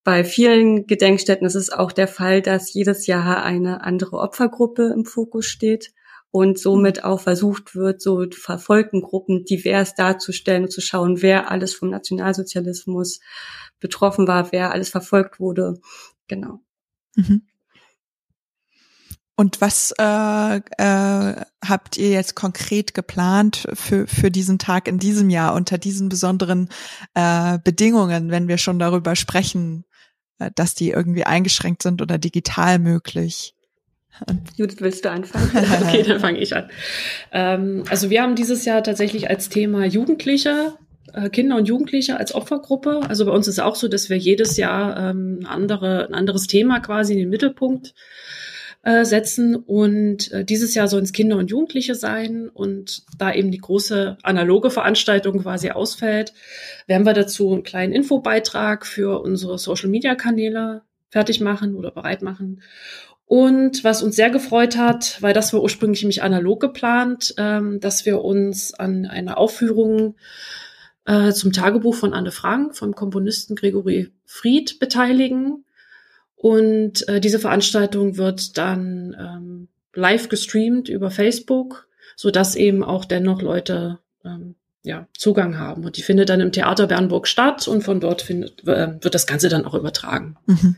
Bei 0.05 0.23
vielen 0.23 0.87
Gedenkstätten 0.87 1.45
ist 1.45 1.57
es 1.57 1.71
auch 1.71 1.91
der 1.91 2.07
Fall, 2.07 2.41
dass 2.41 2.73
jedes 2.73 3.09
Jahr 3.09 3.43
eine 3.43 3.83
andere 3.83 4.19
Opfergruppe 4.19 4.93
im 4.95 5.07
Fokus 5.07 5.47
steht 5.47 5.93
und 6.33 6.59
somit 6.59 6.97
mhm. 6.97 7.05
auch 7.05 7.21
versucht 7.21 7.77
wird, 7.77 8.03
so 8.03 8.25
verfolgten 8.33 9.03
Gruppen 9.03 9.45
divers 9.45 9.95
darzustellen 9.95 10.65
und 10.65 10.73
zu 10.73 10.81
schauen, 10.81 11.23
wer 11.23 11.51
alles 11.51 11.75
vom 11.75 11.91
Nationalsozialismus 11.91 13.21
betroffen 13.79 14.27
war, 14.27 14.51
wer 14.51 14.73
alles 14.73 14.89
verfolgt 14.89 15.39
wurde. 15.39 15.79
Genau. 16.27 16.61
Mhm. 17.15 17.47
Und 19.37 19.61
was 19.61 19.93
äh, 19.99 20.57
äh, 20.57 21.45
habt 21.65 21.97
ihr 21.97 22.11
jetzt 22.11 22.35
konkret 22.35 22.95
geplant 22.95 23.67
für, 23.75 24.07
für 24.07 24.31
diesen 24.31 24.59
Tag 24.59 24.89
in 24.89 24.99
diesem 24.99 25.31
Jahr 25.31 25.55
unter 25.55 25.79
diesen 25.79 26.09
besonderen 26.09 26.69
äh, 27.15 27.59
Bedingungen, 27.63 28.31
wenn 28.31 28.49
wir 28.49 28.59
schon 28.59 28.79
darüber 28.79 29.17
sprechen, 29.17 29.85
äh, 30.39 30.51
dass 30.55 30.75
die 30.75 30.91
irgendwie 30.91 31.25
eingeschränkt 31.25 31.83
sind 31.83 32.01
oder 32.03 32.19
digital 32.19 32.79
möglich? 32.79 33.55
Judith, 34.57 34.77
willst 34.81 35.05
du 35.05 35.11
anfangen? 35.11 35.51
okay, 35.83 36.03
dann 36.03 36.21
fange 36.21 36.39
ich 36.39 36.55
an. 36.55 36.69
Ähm, 37.33 37.85
also 37.89 38.11
wir 38.11 38.23
haben 38.23 38.35
dieses 38.35 38.65
Jahr 38.65 38.83
tatsächlich 38.83 39.31
als 39.31 39.49
Thema 39.49 39.85
Jugendliche, 39.85 40.75
äh, 41.13 41.29
Kinder 41.31 41.57
und 41.57 41.69
Jugendliche 41.69 42.17
als 42.17 42.35
Opfergruppe. 42.35 43.01
Also 43.09 43.25
bei 43.27 43.33
uns 43.33 43.49
ist 43.49 43.55
es 43.55 43.61
auch 43.61 43.77
so, 43.77 43.89
dass 43.89 44.11
wir 44.11 44.17
jedes 44.17 44.57
Jahr 44.57 45.11
ähm, 45.11 45.41
ein, 45.41 45.47
andere, 45.47 46.09
ein 46.09 46.15
anderes 46.15 46.47
Thema 46.47 46.81
quasi 46.81 47.15
in 47.15 47.19
den 47.19 47.31
Mittelpunkt 47.31 47.95
äh, 48.83 49.05
setzen. 49.05 49.57
Und 49.57 50.31
äh, 50.33 50.45
dieses 50.45 50.75
Jahr 50.75 50.89
sollen 50.89 51.05
es 51.05 51.13
Kinder 51.13 51.37
und 51.37 51.51
Jugendliche 51.51 51.95
sein. 51.95 52.49
Und 52.49 53.05
da 53.19 53.33
eben 53.33 53.51
die 53.51 53.59
große 53.59 54.19
analoge 54.23 54.71
Veranstaltung 54.71 55.41
quasi 55.43 55.71
ausfällt, 55.71 56.33
werden 56.87 57.07
wir 57.07 57.15
dazu 57.15 57.53
einen 57.53 57.63
kleinen 57.63 57.93
Infobeitrag 57.93 58.87
für 58.87 59.23
unsere 59.23 59.59
Social-Media-Kanäle 59.59 60.83
fertig 61.11 61.41
machen 61.41 61.75
oder 61.75 61.91
bereit 61.91 62.23
machen. 62.23 62.63
Und 63.27 63.83
was 63.83 64.03
uns 64.03 64.17
sehr 64.17 64.31
gefreut 64.31 64.77
hat, 64.77 65.17
weil 65.23 65.33
das 65.33 65.53
war 65.53 65.63
ursprünglich 65.63 66.03
nämlich 66.03 66.23
analog 66.23 66.61
geplant, 66.61 67.35
ähm, 67.39 67.81
dass 67.81 68.05
wir 68.05 68.23
uns 68.23 68.75
an 68.75 69.07
einer 69.07 69.39
Aufführung 69.39 70.17
äh, 71.07 71.33
zum 71.33 71.53
Tagebuch 71.53 71.95
von 71.95 72.13
Anne 72.13 72.31
Frank 72.31 72.77
vom 72.77 72.95
Komponisten 72.95 73.57
Gregory 73.57 74.13
Fried 74.25 74.79
beteiligen. 74.79 75.65
Und 76.37 77.09
äh, 77.09 77.21
diese 77.21 77.39
Veranstaltung 77.39 78.17
wird 78.17 78.59
dann 78.59 79.17
ähm, 79.19 79.69
live 79.95 80.29
gestreamt 80.29 80.89
über 80.89 81.11
Facebook, 81.11 81.89
so 82.17 82.31
dass 82.31 82.57
eben 82.57 82.83
auch 82.83 83.05
dennoch 83.05 83.43
Leute 83.43 84.01
ähm, 84.25 84.57
ja, 84.83 85.07
Zugang 85.17 85.59
haben. 85.59 85.85
Und 85.85 85.97
die 85.97 86.03
findet 86.03 86.29
dann 86.29 86.41
im 86.41 86.53
Theater 86.53 86.87
Bernburg 86.87 87.29
statt 87.29 87.69
und 87.69 87.83
von 87.83 88.01
dort 88.01 88.23
findet, 88.23 88.67
äh, 88.67 89.03
wird 89.03 89.15
das 89.15 89.27
Ganze 89.27 89.49
dann 89.49 89.65
auch 89.65 89.75
übertragen. 89.75 90.37
Mhm. 90.47 90.77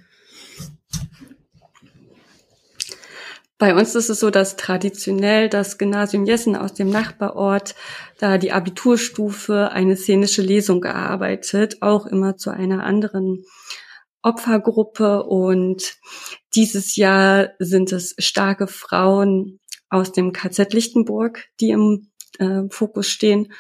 Bei 3.65 3.75
uns 3.75 3.95
ist 3.95 4.11
es 4.11 4.21
so, 4.21 4.29
dass 4.29 4.57
traditionell 4.57 5.49
das 5.49 5.79
Gymnasium 5.79 6.27
Jessen 6.27 6.55
aus 6.55 6.75
dem 6.75 6.91
Nachbarort 6.91 7.75
da 8.19 8.37
die 8.37 8.53
Abiturstufe 8.53 9.71
eine 9.73 9.97
szenische 9.97 10.43
Lesung 10.43 10.83
gearbeitet, 10.83 11.81
auch 11.81 12.05
immer 12.05 12.37
zu 12.37 12.51
einer 12.51 12.85
anderen 12.85 13.43
Opfergruppe. 14.21 15.23
Und 15.23 15.97
dieses 16.55 16.97
Jahr 16.97 17.53
sind 17.59 17.91
es 17.93 18.15
starke 18.19 18.67
Frauen 18.67 19.61
aus 19.89 20.13
dem 20.13 20.35
KZ 20.35 20.75
Lichtenburg, 20.75 21.47
die 21.59 21.71
im 21.71 22.11
äh, 22.39 22.65
Fokus 22.69 23.09
stehen. 23.09 23.51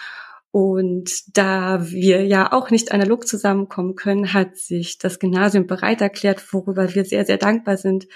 Und 0.54 1.36
da 1.36 1.90
wir 1.90 2.24
ja 2.24 2.52
auch 2.52 2.70
nicht 2.70 2.92
analog 2.92 3.26
zusammenkommen 3.26 3.96
können, 3.96 4.32
hat 4.32 4.56
sich 4.56 4.98
das 4.98 5.18
Gymnasium 5.18 5.66
bereit 5.66 6.00
erklärt, 6.00 6.52
worüber 6.52 6.94
wir 6.94 7.04
sehr, 7.04 7.24
sehr 7.24 7.38
dankbar 7.38 7.76
sind, 7.76 8.06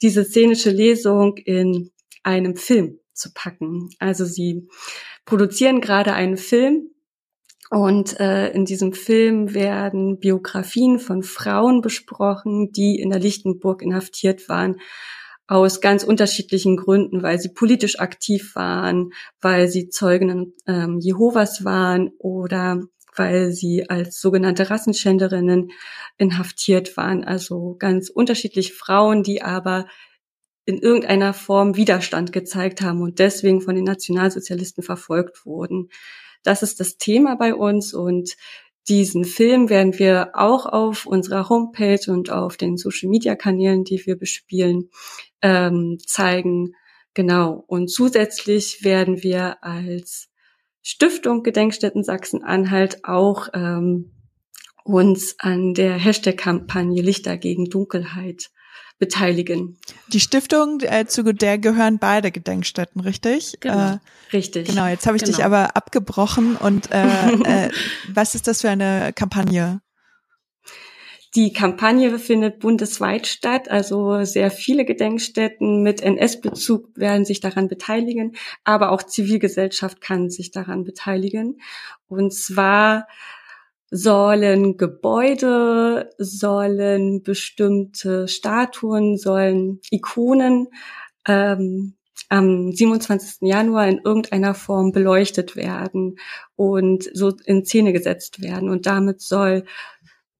diese 0.00 0.24
szenische 0.24 0.70
Lesung 0.70 1.36
in 1.36 1.90
einem 2.22 2.56
Film 2.56 2.98
zu 3.12 3.34
packen. 3.34 3.90
Also 3.98 4.24
sie 4.24 4.68
produzieren 5.26 5.82
gerade 5.82 6.14
einen 6.14 6.38
Film 6.38 6.88
Und 7.72 8.20
äh, 8.20 8.50
in 8.52 8.66
diesem 8.66 8.92
Film 8.92 9.54
werden 9.54 10.18
Biografien 10.18 10.98
von 10.98 11.22
Frauen 11.22 11.80
besprochen, 11.80 12.70
die 12.70 13.00
in 13.00 13.08
der 13.08 13.18
Lichtenburg 13.18 13.80
inhaftiert 13.80 14.50
waren, 14.50 14.78
aus 15.46 15.80
ganz 15.80 16.04
unterschiedlichen 16.04 16.76
Gründen, 16.76 17.22
weil 17.22 17.38
sie 17.38 17.52
politisch 17.52 17.98
aktiv 17.98 18.54
waren, 18.54 19.10
weil 19.40 19.68
sie 19.68 19.88
Zeuginnen 19.88 20.54
ähm, 20.66 20.98
Jehovas 21.00 21.64
waren 21.64 22.10
oder 22.18 22.80
weil 23.14 23.52
sie 23.52 23.88
als 23.90 24.20
sogenannte 24.20 24.70
Rassenschänderinnen 24.70 25.72
inhaftiert 26.16 26.96
waren. 26.96 27.24
Also 27.24 27.76
ganz 27.78 28.08
unterschiedliche 28.08 28.72
Frauen, 28.72 29.22
die 29.22 29.42
aber 29.42 29.86
in 30.64 30.78
irgendeiner 30.78 31.34
Form 31.34 31.76
Widerstand 31.76 32.32
gezeigt 32.32 32.80
haben 32.80 33.02
und 33.02 33.18
deswegen 33.18 33.60
von 33.60 33.74
den 33.74 33.84
Nationalsozialisten 33.84 34.82
verfolgt 34.82 35.44
wurden. 35.44 35.88
Das 36.44 36.62
ist 36.62 36.80
das 36.80 36.96
Thema 36.96 37.36
bei 37.36 37.54
uns 37.54 37.94
und 37.94 38.36
diesen 38.88 39.24
Film 39.24 39.68
werden 39.68 39.98
wir 39.98 40.30
auch 40.34 40.66
auf 40.66 41.06
unserer 41.06 41.48
Homepage 41.48 42.10
und 42.10 42.30
auf 42.30 42.56
den 42.56 42.76
Social-Media-Kanälen, 42.76 43.84
die 43.84 44.04
wir 44.06 44.16
bespielen, 44.16 44.90
ähm, 45.40 45.98
zeigen. 46.04 46.74
Genau. 47.14 47.62
Und 47.66 47.88
zusätzlich 47.88 48.82
werden 48.82 49.22
wir 49.22 49.62
als 49.62 50.30
Stiftung 50.82 51.42
Gedenkstätten 51.42 52.02
Sachsen-Anhalt 52.02 53.04
auch 53.04 53.48
ähm, 53.54 54.10
uns 54.84 55.36
an 55.38 55.74
der 55.74 55.94
Hashtag-Kampagne 55.94 57.02
Lichter 57.02 57.36
gegen 57.36 57.66
Dunkelheit 57.66 58.50
beteiligen. 59.02 59.76
Die 60.12 60.20
Stiftung, 60.20 60.78
äh, 60.82 61.06
zu 61.06 61.24
der 61.24 61.58
gehören 61.58 61.98
beide 61.98 62.30
Gedenkstätten, 62.30 63.00
richtig? 63.00 63.56
Genau. 63.58 63.94
Äh, 63.94 63.98
richtig. 64.32 64.68
Genau, 64.68 64.86
jetzt 64.86 65.08
habe 65.08 65.16
ich 65.16 65.24
genau. 65.24 65.36
dich 65.36 65.44
aber 65.44 65.74
abgebrochen 65.76 66.54
und 66.54 66.92
äh, 66.92 67.02
äh, 67.66 67.70
was 68.14 68.36
ist 68.36 68.46
das 68.46 68.60
für 68.60 68.70
eine 68.70 69.12
Kampagne? 69.12 69.80
Die 71.34 71.52
Kampagne 71.52 72.16
findet 72.20 72.60
bundesweit 72.60 73.26
statt, 73.26 73.68
also 73.68 74.22
sehr 74.22 74.52
viele 74.52 74.84
Gedenkstätten 74.84 75.82
mit 75.82 76.00
NS-Bezug 76.00 76.90
werden 76.94 77.24
sich 77.24 77.40
daran 77.40 77.66
beteiligen, 77.66 78.36
aber 78.62 78.92
auch 78.92 79.02
Zivilgesellschaft 79.02 80.00
kann 80.00 80.30
sich 80.30 80.52
daran 80.52 80.84
beteiligen. 80.84 81.60
Und 82.06 82.32
zwar 82.32 83.08
sollen 83.94 84.78
Gebäude, 84.78 86.08
sollen 86.16 87.22
bestimmte 87.22 88.26
Statuen, 88.26 89.18
sollen 89.18 89.80
Ikonen 89.90 90.68
ähm, 91.28 91.94
am 92.30 92.72
27. 92.72 93.42
Januar 93.42 93.86
in 93.88 94.00
irgendeiner 94.02 94.54
Form 94.54 94.92
beleuchtet 94.92 95.56
werden 95.56 96.16
und 96.56 97.04
so 97.12 97.36
in 97.44 97.66
Szene 97.66 97.92
gesetzt 97.92 98.40
werden. 98.40 98.70
Und 98.70 98.86
damit 98.86 99.20
soll 99.20 99.64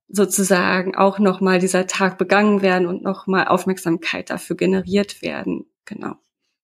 sozusagen 0.08 0.94
auch 0.94 1.18
nochmal 1.18 1.58
dieser 1.58 1.86
Tag 1.86 2.16
begangen 2.16 2.62
werden 2.62 2.86
und 2.86 3.02
nochmal 3.02 3.48
Aufmerksamkeit 3.48 4.30
dafür 4.30 4.56
generiert 4.56 5.20
werden. 5.20 5.66
Genau. 5.84 6.14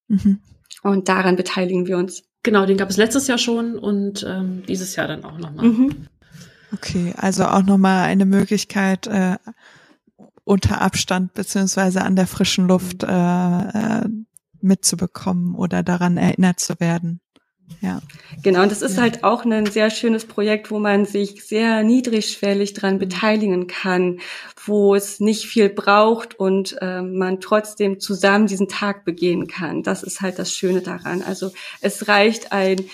Mhm. 0.08 0.40
Und 0.82 1.10
daran 1.10 1.36
beteiligen 1.36 1.86
wir 1.86 1.98
uns. 1.98 2.24
Genau, 2.42 2.64
den 2.64 2.78
gab 2.78 2.88
es 2.88 2.96
letztes 2.96 3.26
Jahr 3.26 3.36
schon 3.36 3.78
und 3.78 4.24
ähm, 4.26 4.62
dieses 4.66 4.96
Jahr 4.96 5.08
dann 5.08 5.24
auch 5.24 5.36
nochmal. 5.36 5.66
Mhm. 5.66 6.08
Okay, 6.72 7.14
also 7.16 7.44
auch 7.44 7.62
nochmal 7.62 8.04
eine 8.04 8.26
Möglichkeit, 8.26 9.06
äh, 9.06 9.36
unter 10.44 10.80
Abstand 10.80 11.34
beziehungsweise 11.34 12.02
an 12.02 12.16
der 12.16 12.26
frischen 12.26 12.68
Luft 12.68 13.02
äh, 13.02 13.06
äh, 13.06 14.08
mitzubekommen 14.60 15.54
oder 15.54 15.82
daran 15.82 16.16
erinnert 16.16 16.60
zu 16.60 16.80
werden. 16.80 17.20
Ja. 17.80 18.00
Genau, 18.42 18.62
und 18.62 18.72
das 18.72 18.82
ist 18.82 18.96
ja. 18.96 19.02
halt 19.02 19.24
auch 19.24 19.44
ein 19.44 19.66
sehr 19.66 19.90
schönes 19.90 20.24
Projekt, 20.24 20.70
wo 20.70 20.78
man 20.78 21.04
sich 21.04 21.44
sehr 21.44 21.82
niedrigschwellig 21.82 22.72
dran 22.72 22.94
mhm. 22.94 22.98
beteiligen 22.98 23.66
kann, 23.66 24.20
wo 24.64 24.94
es 24.94 25.20
nicht 25.20 25.44
viel 25.44 25.68
braucht 25.68 26.38
und 26.38 26.76
äh, 26.80 27.02
man 27.02 27.40
trotzdem 27.40 28.00
zusammen 28.00 28.46
diesen 28.46 28.68
Tag 28.68 29.04
begehen 29.04 29.46
kann. 29.46 29.82
Das 29.82 30.02
ist 30.02 30.20
halt 30.20 30.38
das 30.38 30.52
Schöne 30.52 30.80
daran. 30.80 31.22
Also 31.22 31.52
es 31.80 32.08
reicht 32.08 32.52
ein 32.52 32.86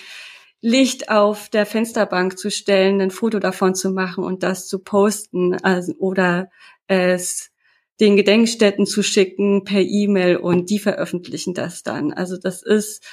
Licht 0.65 1.09
auf 1.09 1.47
der 1.49 1.67
Fensterbank 1.67 2.39
zu 2.39 2.49
stellen, 2.49 2.99
ein 2.99 3.11
Foto 3.11 3.37
davon 3.37 3.75
zu 3.75 3.91
machen 3.91 4.23
und 4.23 4.41
das 4.41 4.67
zu 4.67 4.79
posten 4.79 5.53
also, 5.61 5.93
oder 5.99 6.49
es 6.87 7.51
den 7.99 8.15
Gedenkstätten 8.15 8.87
zu 8.87 9.03
schicken 9.03 9.63
per 9.63 9.81
E-Mail 9.81 10.37
und 10.37 10.71
die 10.71 10.79
veröffentlichen 10.79 11.53
das 11.53 11.83
dann. 11.83 12.11
Also 12.13 12.37
das 12.37 12.63
ist 12.63 13.05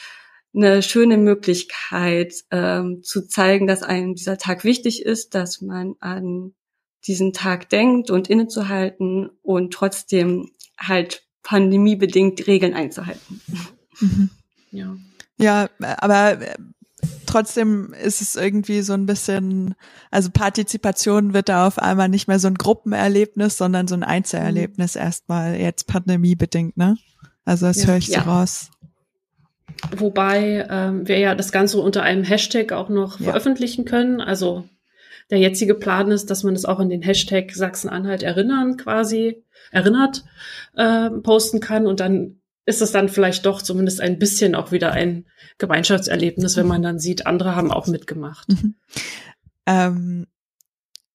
eine 0.54 0.82
schöne 0.82 1.18
Möglichkeit 1.18 2.32
ähm, 2.50 3.02
zu 3.02 3.28
zeigen, 3.28 3.66
dass 3.66 3.82
einem 3.82 4.14
dieser 4.14 4.38
Tag 4.38 4.64
wichtig 4.64 5.04
ist, 5.04 5.34
dass 5.34 5.60
man 5.60 5.94
an 6.00 6.54
diesen 7.06 7.34
Tag 7.34 7.68
denkt 7.68 8.10
und 8.10 8.30
innezuhalten 8.30 9.28
und 9.42 9.74
trotzdem 9.74 10.52
halt 10.78 11.26
pandemiebedingt 11.42 12.46
Regeln 12.46 12.72
einzuhalten. 12.72 13.42
Mhm. 14.00 14.30
Ja. 14.70 14.96
Ja, 15.36 15.68
aber 15.98 16.38
trotzdem 17.32 17.94
ist 17.94 18.20
es 18.20 18.36
irgendwie 18.36 18.82
so 18.82 18.92
ein 18.92 19.06
bisschen, 19.06 19.74
also 20.10 20.30
Partizipation 20.30 21.32
wird 21.32 21.48
da 21.48 21.66
auf 21.66 21.78
einmal 21.78 22.08
nicht 22.08 22.28
mehr 22.28 22.38
so 22.38 22.48
ein 22.48 22.56
Gruppenerlebnis, 22.56 23.56
sondern 23.56 23.88
so 23.88 23.94
ein 23.94 24.02
Einzelerlebnis 24.02 24.94
mhm. 24.94 25.00
erstmal, 25.00 25.56
jetzt 25.56 25.86
pandemiebedingt, 25.86 26.76
ne? 26.76 26.96
Also 27.44 27.66
das 27.66 27.82
ja, 27.82 27.88
höre 27.88 27.96
ich 27.96 28.08
so 28.08 28.20
raus. 28.20 28.70
Wobei 29.96 30.66
ähm, 30.68 31.08
wir 31.08 31.18
ja 31.18 31.34
das 31.34 31.50
Ganze 31.50 31.80
unter 31.80 32.02
einem 32.02 32.22
Hashtag 32.22 32.72
auch 32.72 32.88
noch 32.88 33.18
ja. 33.18 33.24
veröffentlichen 33.24 33.84
können. 33.84 34.20
Also 34.20 34.68
der 35.30 35.38
jetzige 35.38 35.74
Plan 35.74 36.10
ist, 36.10 36.30
dass 36.30 36.44
man 36.44 36.54
es 36.54 36.66
auch 36.66 36.78
in 36.78 36.90
den 36.90 37.02
Hashtag 37.02 37.52
Sachsen-Anhalt 37.52 38.22
erinnern 38.22 38.76
quasi 38.76 39.42
erinnert 39.70 40.24
äh, 40.76 41.08
posten 41.08 41.60
kann 41.60 41.86
und 41.86 42.00
dann 42.00 42.41
ist 42.64 42.82
es 42.82 42.92
dann 42.92 43.08
vielleicht 43.08 43.46
doch 43.46 43.62
zumindest 43.62 44.00
ein 44.00 44.18
bisschen 44.18 44.54
auch 44.54 44.72
wieder 44.72 44.92
ein 44.92 45.26
Gemeinschaftserlebnis, 45.58 46.56
wenn 46.56 46.66
man 46.66 46.82
dann 46.82 46.98
sieht, 46.98 47.26
andere 47.26 47.56
haben 47.56 47.72
auch 47.72 47.86
mitgemacht. 47.86 48.48
Mhm. 48.48 48.74
Ähm, 49.66 50.26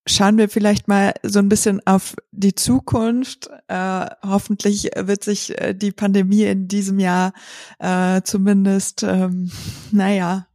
schauen 0.05 0.38
wir 0.38 0.49
vielleicht 0.49 0.88
mal 0.88 1.13
so 1.23 1.39
ein 1.39 1.49
bisschen 1.49 1.86
auf 1.86 2.15
die 2.31 2.55
Zukunft. 2.55 3.49
Äh, 3.67 4.05
hoffentlich 4.23 4.89
wird 4.95 5.23
sich 5.23 5.60
äh, 5.60 5.73
die 5.73 5.91
Pandemie 5.91 6.43
in 6.43 6.67
diesem 6.67 6.99
Jahr 6.99 7.33
äh, 7.79 8.21
zumindest, 8.23 9.03
ähm, 9.03 9.51
naja, 9.91 10.47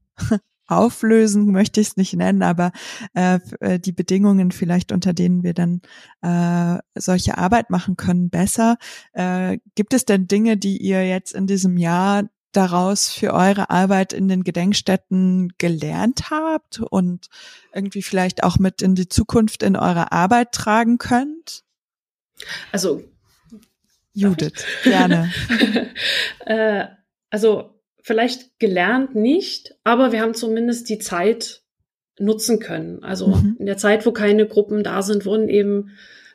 auflösen, 0.66 1.50
möchte 1.52 1.80
ich 1.80 1.88
es 1.88 1.96
nicht 1.96 2.14
nennen, 2.14 2.42
aber 2.42 2.72
äh, 3.14 3.38
äh, 3.60 3.78
die 3.78 3.92
Bedingungen 3.92 4.52
vielleicht, 4.52 4.92
unter 4.92 5.12
denen 5.12 5.42
wir 5.42 5.54
dann 5.54 5.82
äh, 6.22 6.80
solche 6.98 7.38
Arbeit 7.38 7.70
machen 7.70 7.96
können, 7.96 8.30
besser. 8.30 8.76
Äh, 9.12 9.58
gibt 9.74 9.94
es 9.94 10.04
denn 10.04 10.26
Dinge, 10.26 10.56
die 10.56 10.78
ihr 10.78 11.06
jetzt 11.06 11.32
in 11.32 11.46
diesem 11.46 11.76
Jahr 11.76 12.24
daraus 12.52 13.10
für 13.10 13.32
eure 13.32 13.70
Arbeit 13.70 14.12
in 14.12 14.28
den 14.28 14.44
Gedenkstätten 14.44 15.54
gelernt 15.58 16.30
habt 16.30 16.80
und 16.80 17.28
irgendwie 17.72 18.02
vielleicht 18.02 18.44
auch 18.44 18.58
mit 18.58 18.82
in 18.82 18.94
die 18.94 19.08
Zukunft 19.08 19.62
in 19.62 19.74
eure 19.74 20.12
Arbeit 20.12 20.52
tragen 20.52 20.98
könnt? 20.98 21.64
Also 22.70 23.02
Judith, 24.14 24.64
gerne. 24.84 25.32
äh, 26.40 26.86
also 27.30 27.81
vielleicht 28.02 28.58
gelernt 28.58 29.14
nicht, 29.14 29.74
aber 29.84 30.12
wir 30.12 30.20
haben 30.20 30.34
zumindest 30.34 30.88
die 30.88 30.98
Zeit 30.98 31.62
nutzen 32.18 32.58
können. 32.58 33.02
Also 33.02 33.28
mhm. 33.28 33.56
in 33.58 33.66
der 33.66 33.76
Zeit, 33.76 34.04
wo 34.04 34.12
keine 34.12 34.46
Gruppen 34.46 34.84
da 34.84 35.02
sind, 35.02 35.24
wurden 35.24 35.48
eben 35.48 35.90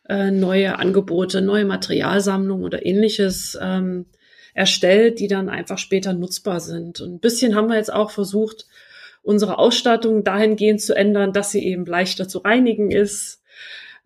äh, 0.09 0.31
neue 0.31 0.79
Angebote, 0.79 1.41
neue 1.41 1.65
Materialsammlungen 1.65 2.65
oder 2.65 2.85
ähnliches 2.85 3.57
ähm, 3.61 4.07
erstellt, 4.53 5.19
die 5.19 5.27
dann 5.27 5.49
einfach 5.49 5.77
später 5.77 6.13
nutzbar 6.13 6.59
sind. 6.59 7.01
Und 7.01 7.15
ein 7.15 7.19
bisschen 7.19 7.55
haben 7.55 7.67
wir 7.67 7.75
jetzt 7.75 7.93
auch 7.93 8.11
versucht, 8.11 8.65
unsere 9.21 9.59
Ausstattung 9.59 10.23
dahingehend 10.23 10.81
zu 10.81 10.95
ändern, 10.95 11.33
dass 11.33 11.51
sie 11.51 11.63
eben 11.63 11.85
leichter 11.85 12.27
zu 12.27 12.39
reinigen 12.39 12.89
ist. 12.89 13.41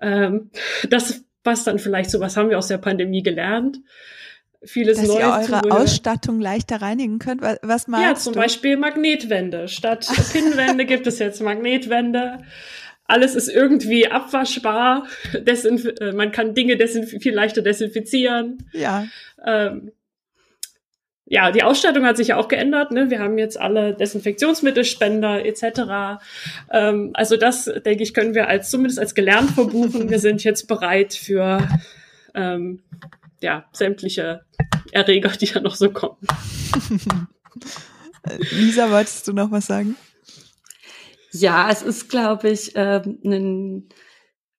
Ähm, 0.02 0.50
das 0.90 1.24
passt 1.44 1.68
dann 1.68 1.80
vielleicht 1.80 2.10
so, 2.10 2.20
was 2.20 2.36
haben 2.36 2.50
wir 2.50 2.58
aus 2.58 2.68
der 2.68 2.80
Pandemie 2.80 3.24
gelernt 3.24 3.80
vieles 4.64 4.98
Dass 4.98 5.08
Neues. 5.08 5.20
Dass 5.20 5.48
ihr 5.48 5.54
eure 5.54 5.62
Zubehör. 5.64 5.82
Ausstattung 5.82 6.40
leichter 6.40 6.82
reinigen 6.82 7.20
könnt. 7.20 7.42
Was 7.42 7.88
meinst 7.88 8.06
Ja, 8.06 8.16
zum 8.16 8.34
du? 8.34 8.40
Beispiel 8.40 8.78
Magnetwände. 8.78 9.68
Statt 9.68 10.08
Pinnwände 10.32 10.86
gibt 10.86 11.08
es 11.08 11.20
jetzt 11.20 11.42
Magnetwände. 11.42 12.40
Alles 13.06 13.36
ist 13.36 13.50
irgendwie 13.50 14.08
abwaschbar. 14.08 15.06
Desinf 15.34 15.86
äh, 16.00 16.14
man 16.14 16.32
kann 16.32 16.54
Dinge 16.54 16.78
viel 16.88 17.34
leichter 17.34 17.62
desinfizieren. 17.62 18.70
Ja. 18.72 19.06
Ähm, 19.46 19.92
ja, 21.26 21.52
die 21.52 21.64
Ausstattung 21.64 22.06
hat 22.06 22.18
sich 22.18 22.30
ja 22.30 22.38
auch 22.38 22.50
geändert. 22.50 22.92
Ne? 22.92 23.10
Wir 23.10 23.20
haben 23.20 23.38
jetzt 23.38 23.60
alle 23.60 23.94
Desinfektionsmittelspender 23.94 25.46
etc. 25.46 26.22
Ähm, 26.72 27.12
also 27.14 27.38
das, 27.38 27.66
denke 27.66 28.04
ich, 28.04 28.14
können 28.14 28.36
wir 28.36 28.48
als 28.50 28.70
zumindest 28.70 29.00
als 29.00 29.16
gelernt 29.16 29.52
verbuchen. 29.52 30.10
wir 30.10 30.20
sind 30.20 30.44
jetzt 30.44 30.68
bereit 30.68 31.14
für 31.14 31.66
ähm, 32.36 32.82
ja, 33.42 33.66
sämtliche 33.74 34.46
Erreger, 34.92 35.30
die 35.30 35.48
da 35.48 35.60
noch 35.60 35.76
so 35.76 35.92
kommen. 35.92 36.18
Lisa, 38.52 38.92
wolltest 38.92 39.28
du 39.28 39.34
noch 39.34 39.52
was 39.52 39.66
sagen? 39.68 39.96
Ja, 41.32 41.70
es 41.70 41.82
ist, 41.82 42.10
glaube 42.10 42.50
ich, 42.50 42.74
ähm, 42.76 43.20
ein 43.24 43.90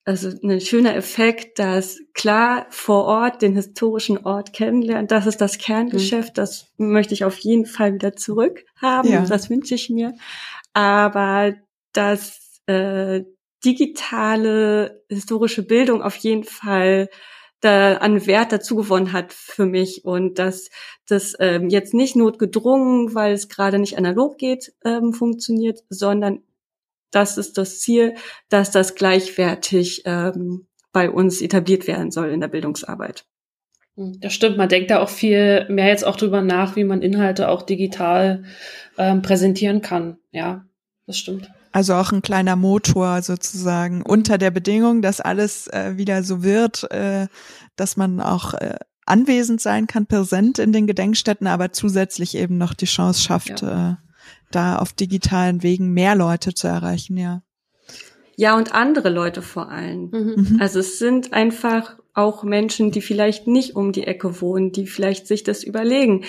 also 0.05 0.31
ein 0.43 0.61
schöner 0.61 0.97
Effekt, 0.97 1.59
dass 1.61 2.01
klar 2.13 2.67
vor 2.71 3.05
Ort 3.05 3.43
den 3.43 3.55
historischen 3.55 4.19
Ort 4.19 4.53
kennenlernen, 4.53 5.07
das 5.07 5.27
ist 5.27 5.41
das 5.41 5.59
Kerngeschäft, 5.59 6.31
mhm. 6.31 6.41
das 6.41 6.73
möchte 6.77 7.15
ich 7.15 7.25
auf 7.25 7.39
jeden 7.39 7.67
Fall 7.67 7.95
wieder 7.95 8.17
zurückhaben, 8.17 9.13
ja. 9.13 9.25
das 9.25 9.49
wünsche 9.49 9.77
ich 9.77 9.91
mir. 9.91 10.13
Aber 10.73 11.55
dass 11.93 12.61
äh, 12.67 13.23
digitale 13.65 15.05
historische 15.09 15.63
Bildung 15.63 16.03
auf 16.03 16.17
jeden 16.17 16.45
Fall 16.45 17.09
da 17.63 17.95
an 17.95 18.27
Wert 18.27 18.53
dazu 18.53 18.77
gewonnen 18.77 19.13
hat 19.13 19.33
für 19.33 19.67
mich 19.67 20.05
und 20.05 20.39
dass 20.39 20.69
das 21.09 21.35
ähm, 21.39 21.69
jetzt 21.69 21.95
nicht 21.95 22.17
notgedrungen, 22.17 23.15
weil 23.15 23.33
es 23.33 23.49
gerade 23.49 23.79
nicht 23.79 23.97
analog 23.97 24.37
geht, 24.37 24.75
ähm, 24.85 25.15
funktioniert, 25.15 25.81
sondern 25.89 26.43
das 27.13 27.39
ist 27.39 27.57
das 27.59 27.79
Ziel, 27.81 28.15
dass 28.49 28.71
das 28.71 28.95
gleichwertig 28.95 30.03
ähm, 30.07 30.67
bei 30.93 31.09
uns 31.09 31.41
etabliert 31.41 31.87
werden 31.87 32.11
soll 32.11 32.31
in 32.31 32.41
der 32.41 32.49
Bildungsarbeit. 32.49 33.25
Hm, 33.97 34.21
das 34.21 34.35
stimmt, 34.35 34.57
man 34.57 34.69
denkt 34.69 34.91
da 34.91 35.01
auch 35.01 35.09
viel 35.09 35.67
mehr 35.69 35.89
jetzt 35.89 36.05
auch 36.05 36.17
drüber 36.17 36.43
nach, 36.43 36.75
wie 36.75 36.85
man 36.85 37.01
Inhalte 37.01 37.49
auch 37.49 37.63
digital 37.63 38.45
ähm, 38.99 39.23
präsentieren 39.23 39.83
kann. 39.83 40.19
Ja, 40.33 40.67
das 41.07 41.17
stimmt. 41.17 41.51
Also 41.73 41.95
auch 41.95 42.13
ein 42.13 42.23
kleiner 42.23 42.55
Motor 42.55 43.23
sozusagen 43.23 44.03
unter 44.03 44.37
der 44.37 44.51
Bedingung, 44.51 45.01
dass 45.01 45.21
alles 45.21 45.67
äh, 45.69 45.97
wieder 45.97 46.23
so 46.23 46.43
wird, 46.43 46.91
äh, 46.91 47.29
dass 47.77 47.97
man 47.97 48.21
auch 48.21 48.55
äh, 48.55 48.77
anwesend 49.07 49.61
sein 49.61 49.87
kann, 49.87 50.07
präsent 50.07 50.59
in 50.59 50.73
den 50.73 50.87
Gedenkstätten, 50.87 51.47
aber 51.47 51.73
zusätzlich 51.73 52.37
eben 52.37 52.59
noch 52.59 52.75
die 52.75 52.87
Chance 52.87 53.23
schafft, 53.23 53.63
ja. 53.63 53.93
äh, 53.93 53.97
da 54.51 54.77
auf 54.77 54.93
digitalen 54.93 55.63
Wegen 55.63 55.93
mehr 55.93 56.15
Leute 56.15 56.55
zu 56.55 56.69
erreichen, 56.69 57.17
ja. 57.17 57.43
Ja, 58.37 58.57
und 58.57 58.75
andere 58.75 59.11
Leute 59.11 59.43
vor 59.43 59.71
allem. 59.71 60.11
Mhm. 60.13 60.35
mhm. 60.37 60.59
Also 60.61 60.81
es 60.81 60.99
sind 60.99 61.33
einfach 61.33 61.97
auch 62.15 62.43
Menschen, 62.43 62.91
die 62.91 63.01
vielleicht 63.01 63.47
nicht 63.47 63.77
um 63.77 63.93
die 63.93 64.07
Ecke 64.07 64.41
wohnen, 64.41 64.73
die 64.73 64.87
vielleicht 64.87 65.27
sich 65.27 65.43
das 65.43 65.65
überlegen, 65.65 66.25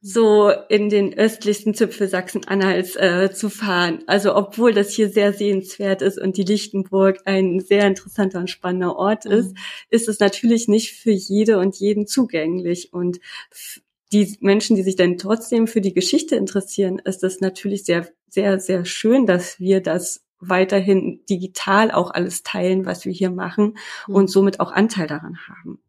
so 0.00 0.50
in 0.68 0.88
den 0.90 1.12
östlichsten 1.12 1.74
Zipfel 1.74 2.08
Sachsen-Anhalts 2.08 2.94
äh, 2.96 3.32
zu 3.32 3.50
fahren. 3.50 4.04
Also 4.06 4.36
obwohl 4.36 4.72
das 4.72 4.92
hier 4.92 5.08
sehr 5.08 5.32
sehenswert 5.32 6.02
ist 6.02 6.18
und 6.18 6.36
die 6.36 6.44
Lichtenburg 6.44 7.18
ein 7.24 7.60
sehr 7.60 7.86
interessanter 7.86 8.38
und 8.38 8.50
spannender 8.50 8.96
Ort 8.96 9.24
mhm. 9.24 9.32
ist, 9.32 9.56
ist 9.90 10.08
es 10.08 10.20
natürlich 10.20 10.68
nicht 10.68 10.92
für 10.92 11.10
jede 11.10 11.58
und 11.58 11.76
jeden 11.76 12.06
zugänglich. 12.06 12.92
Und 12.92 13.18
die 14.12 14.36
Menschen, 14.40 14.76
die 14.76 14.82
sich 14.82 14.96
dann 14.96 15.18
trotzdem 15.18 15.66
für 15.66 15.80
die 15.80 15.94
Geschichte 15.94 16.36
interessieren, 16.36 17.00
ist 17.04 17.24
es 17.24 17.40
natürlich 17.40 17.84
sehr, 17.84 18.08
sehr, 18.28 18.60
sehr 18.60 18.84
schön, 18.84 19.26
dass 19.26 19.58
wir 19.58 19.80
das 19.80 20.24
weiterhin 20.40 21.24
digital 21.28 21.90
auch 21.90 22.12
alles 22.12 22.44
teilen, 22.44 22.86
was 22.86 23.04
wir 23.04 23.12
hier 23.12 23.30
machen 23.30 23.76
mhm. 24.06 24.14
und 24.14 24.30
somit 24.30 24.60
auch 24.60 24.70
Anteil 24.70 25.08
daran 25.08 25.38
haben. 25.48 25.80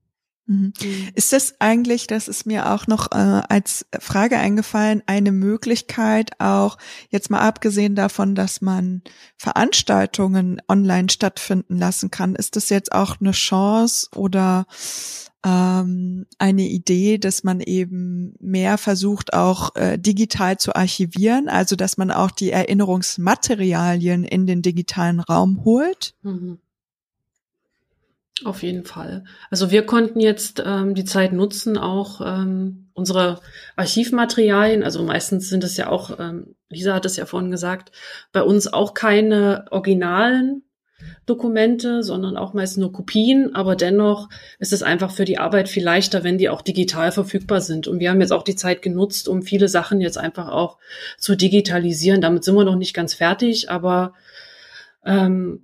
Mhm. 0.49 0.73
mhm. 0.81 1.09
Ist 1.13 1.31
das 1.31 1.53
eigentlich, 1.59 2.07
das 2.07 2.27
ist 2.27 2.45
mir 2.45 2.71
auch 2.71 2.88
noch 2.88 3.12
äh, 3.12 3.15
als 3.15 3.85
Frage 3.99 4.38
eingefallen, 4.38 5.03
eine 5.05 5.31
Möglichkeit 5.31 6.31
auch, 6.39 6.77
jetzt 7.09 7.29
mal 7.29 7.41
abgesehen 7.41 7.95
davon, 7.95 8.33
dass 8.33 8.59
man 8.59 9.03
Veranstaltungen 9.38 10.59
online 10.67 11.09
stattfinden 11.09 11.77
lassen 11.77 12.09
kann, 12.09 12.35
ist 12.35 12.55
das 12.55 12.69
jetzt 12.69 12.91
auch 12.91 13.17
eine 13.21 13.31
Chance 13.31 14.09
oder 14.15 14.65
ähm, 15.45 16.25
eine 16.39 16.63
Idee, 16.63 17.19
dass 17.19 17.43
man 17.43 17.62
eben 17.62 18.33
mehr 18.39 18.79
versucht, 18.79 19.33
auch 19.33 19.75
äh, 19.75 19.99
digital 19.99 20.57
zu 20.57 20.75
archivieren, 20.75 21.47
also 21.47 21.75
dass 21.75 21.97
man 21.97 22.09
auch 22.09 22.31
die 22.31 22.49
Erinnerungsmaterialien 22.49 24.23
in 24.23 24.47
den 24.47 24.63
digitalen 24.63 25.19
Raum 25.19 25.63
holt? 25.63 26.15
Mhm. 26.23 26.57
Auf 28.45 28.63
jeden 28.63 28.86
Fall. 28.86 29.25
Also 29.49 29.69
wir 29.71 29.86
konnten 29.86 30.19
jetzt 30.19 30.63
ähm, 30.65 30.95
die 30.95 31.04
Zeit 31.04 31.34
nutzen, 31.34 31.78
auch 31.78 32.21
ähm, 32.23 32.89
unsere 32.93 33.39
Archivmaterialien, 33.75 34.84
also 34.84 35.04
meistens 35.04 35.49
sind 35.49 35.63
es 35.63 35.75
ja 35.78 35.89
auch, 35.89 36.19
ähm, 36.19 36.56
Lisa 36.69 36.93
hat 36.93 37.06
es 37.06 37.17
ja 37.17 37.25
vorhin 37.25 37.52
gesagt, 37.52 37.91
bei 38.32 38.41
uns 38.41 38.71
auch 38.71 38.93
keine 38.93 39.65
originalen 39.71 40.63
Dokumente, 41.25 42.04
sondern 42.04 42.38
auch 42.38 42.54
meist 42.54 42.78
nur 42.78 42.91
Kopien, 42.91 43.56
aber 43.56 43.75
dennoch 43.75 44.30
ist 44.58 44.73
es 44.73 44.84
einfach 44.84 45.12
für 45.12 45.25
die 45.25 45.38
Arbeit 45.38 45.69
viel 45.69 45.84
leichter, 45.84 46.23
wenn 46.23 46.38
die 46.38 46.49
auch 46.49 46.62
digital 46.62 47.12
verfügbar 47.12 47.62
sind. 47.62 47.88
Und 47.88 47.99
wir 47.99 48.10
haben 48.10 48.21
jetzt 48.21 48.34
auch 48.34 48.43
die 48.43 48.56
Zeit 48.56 48.82
genutzt, 48.82 49.28
um 49.28 49.41
viele 49.41 49.67
Sachen 49.69 50.02
jetzt 50.02 50.17
einfach 50.17 50.49
auch 50.49 50.78
zu 51.17 51.36
digitalisieren. 51.36 52.21
Damit 52.21 52.43
sind 52.43 52.56
wir 52.56 52.65
noch 52.65 52.75
nicht 52.75 52.93
ganz 52.93 53.13
fertig, 53.13 53.69
aber 53.69 54.13
ähm, 55.06 55.62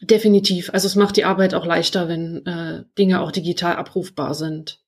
definitiv. 0.00 0.70
Also 0.72 0.86
es 0.86 0.96
macht 0.96 1.16
die 1.16 1.24
Arbeit 1.24 1.54
auch 1.54 1.66
leichter, 1.66 2.08
wenn 2.08 2.44
äh, 2.46 2.84
Dinge 2.98 3.20
auch 3.20 3.32
digital 3.32 3.76
abrufbar 3.76 4.34
sind. 4.34 4.80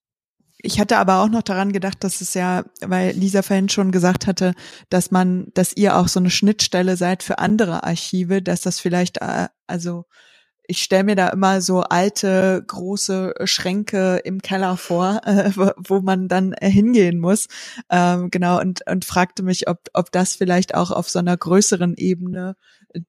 Ich 0.58 0.80
hatte 0.80 0.96
aber 0.96 1.22
auch 1.22 1.28
noch 1.28 1.42
daran 1.42 1.72
gedacht, 1.72 2.02
dass 2.02 2.20
es 2.20 2.34
ja, 2.34 2.64
weil 2.80 3.12
Lisa 3.12 3.42
vorhin 3.42 3.68
schon 3.68 3.92
gesagt 3.92 4.26
hatte, 4.26 4.54
dass 4.88 5.10
man, 5.10 5.48
dass 5.54 5.76
ihr 5.76 5.96
auch 5.96 6.08
so 6.08 6.18
eine 6.18 6.30
Schnittstelle 6.30 6.96
seid 6.96 7.22
für 7.22 7.38
andere 7.38 7.84
Archive, 7.84 8.42
dass 8.42 8.62
das 8.62 8.80
vielleicht, 8.80 9.18
äh, 9.18 9.48
also 9.66 10.04
ich 10.68 10.82
stelle 10.82 11.04
mir 11.04 11.16
da 11.16 11.28
immer 11.28 11.60
so 11.60 11.82
alte 11.82 12.62
große 12.66 13.34
Schränke 13.44 14.20
im 14.24 14.40
Keller 14.42 14.76
vor, 14.76 15.20
äh, 15.26 15.50
wo 15.54 16.00
man 16.00 16.28
dann 16.28 16.52
äh, 16.52 16.68
hingehen 16.70 17.18
muss. 17.18 17.48
Ähm, 17.90 18.30
genau 18.30 18.60
und 18.60 18.86
und 18.88 19.04
fragte 19.04 19.42
mich, 19.42 19.68
ob 19.68 19.88
ob 19.92 20.12
das 20.12 20.34
vielleicht 20.34 20.74
auch 20.74 20.90
auf 20.90 21.08
so 21.08 21.18
einer 21.18 21.36
größeren 21.36 21.94
Ebene 21.96 22.56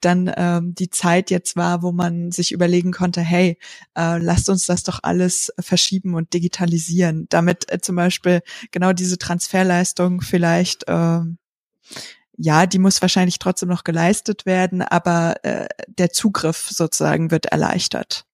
dann 0.01 0.31
ähm, 0.35 0.75
die 0.75 0.89
Zeit 0.89 1.31
jetzt 1.31 1.55
war, 1.55 1.81
wo 1.81 1.91
man 1.91 2.31
sich 2.31 2.51
überlegen 2.51 2.91
konnte, 2.91 3.21
hey, 3.21 3.57
äh, 3.97 4.17
lasst 4.17 4.49
uns 4.49 4.65
das 4.65 4.83
doch 4.83 4.99
alles 5.03 5.53
verschieben 5.59 6.15
und 6.15 6.33
digitalisieren, 6.33 7.27
damit 7.29 7.71
äh, 7.71 7.79
zum 7.79 7.95
Beispiel 7.95 8.41
genau 8.71 8.93
diese 8.93 9.17
Transferleistung 9.17 10.21
vielleicht 10.21 10.87
äh, 10.87 11.21
ja, 12.37 12.67
die 12.67 12.79
muss 12.79 13.01
wahrscheinlich 13.01 13.39
trotzdem 13.39 13.69
noch 13.69 13.83
geleistet 13.83 14.45
werden, 14.45 14.81
aber 14.83 15.37
äh, 15.43 15.67
der 15.87 16.11
Zugriff 16.11 16.69
sozusagen 16.69 17.31
wird 17.31 17.47
erleichtert. 17.47 18.25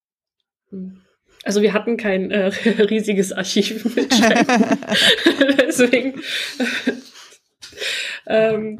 Also 1.43 1.61
wir 1.61 1.73
hatten 1.73 1.97
kein 1.97 2.29
äh, 2.29 2.47
riesiges 2.79 3.31
Archiv 3.31 3.85
mit 3.95 4.11
Deswegen 5.57 6.21
ähm, 8.27 8.77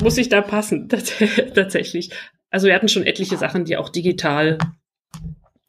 muss 0.00 0.18
ich 0.18 0.28
da 0.28 0.42
passen, 0.42 0.88
tatsächlich. 0.88 2.10
Also 2.50 2.66
wir 2.66 2.74
hatten 2.74 2.88
schon 2.88 3.04
etliche 3.04 3.38
Sachen, 3.38 3.64
die 3.64 3.76
auch 3.76 3.88
digital 3.88 4.58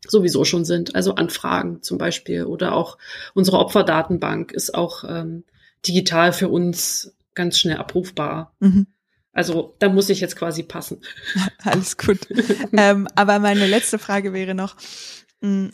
sowieso 0.05 0.43
schon 0.45 0.65
sind. 0.65 0.95
Also 0.95 1.15
Anfragen 1.15 1.81
zum 1.81 1.97
Beispiel 1.97 2.43
oder 2.43 2.73
auch 2.73 2.97
unsere 3.33 3.59
Opferdatenbank 3.59 4.51
ist 4.51 4.75
auch 4.75 5.03
ähm, 5.07 5.43
digital 5.85 6.33
für 6.33 6.49
uns 6.49 7.13
ganz 7.33 7.57
schnell 7.59 7.77
abrufbar. 7.77 8.53
Mhm. 8.59 8.87
Also 9.37 9.75
da 9.77 9.87
muss 9.87 10.09
ich 10.09 10.19
jetzt 10.19 10.35
quasi 10.35 10.63
passen. 10.63 10.99
Alles 11.63 11.95
gut. 11.95 12.27
ähm, 12.73 13.07
aber 13.13 13.37
meine 13.37 13.67
letzte 13.67 13.99
Frage 13.99 14.33
wäre 14.33 14.55
noch, 14.55 14.75
hm, 15.41 15.69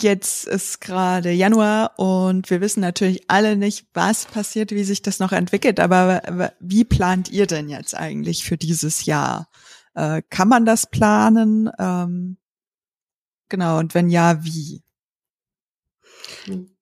Jetzt 0.00 0.46
ist 0.46 0.80
gerade 0.80 1.30
Januar 1.30 1.98
und 1.98 2.48
wir 2.48 2.62
wissen 2.62 2.80
natürlich 2.80 3.24
alle 3.28 3.54
nicht, 3.54 3.86
was 3.92 4.24
passiert, 4.24 4.70
wie 4.70 4.82
sich 4.82 5.02
das 5.02 5.18
noch 5.18 5.32
entwickelt. 5.32 5.78
Aber 5.78 6.54
wie 6.58 6.84
plant 6.84 7.30
ihr 7.30 7.46
denn 7.46 7.68
jetzt 7.68 7.94
eigentlich 7.94 8.44
für 8.44 8.56
dieses 8.56 9.04
Jahr? 9.04 9.50
Äh, 9.92 10.22
kann 10.30 10.48
man 10.48 10.64
das 10.64 10.88
planen? 10.88 11.70
Ähm, 11.78 12.38
genau, 13.50 13.78
und 13.78 13.94
wenn 13.94 14.08
ja, 14.08 14.42
wie? 14.42 14.82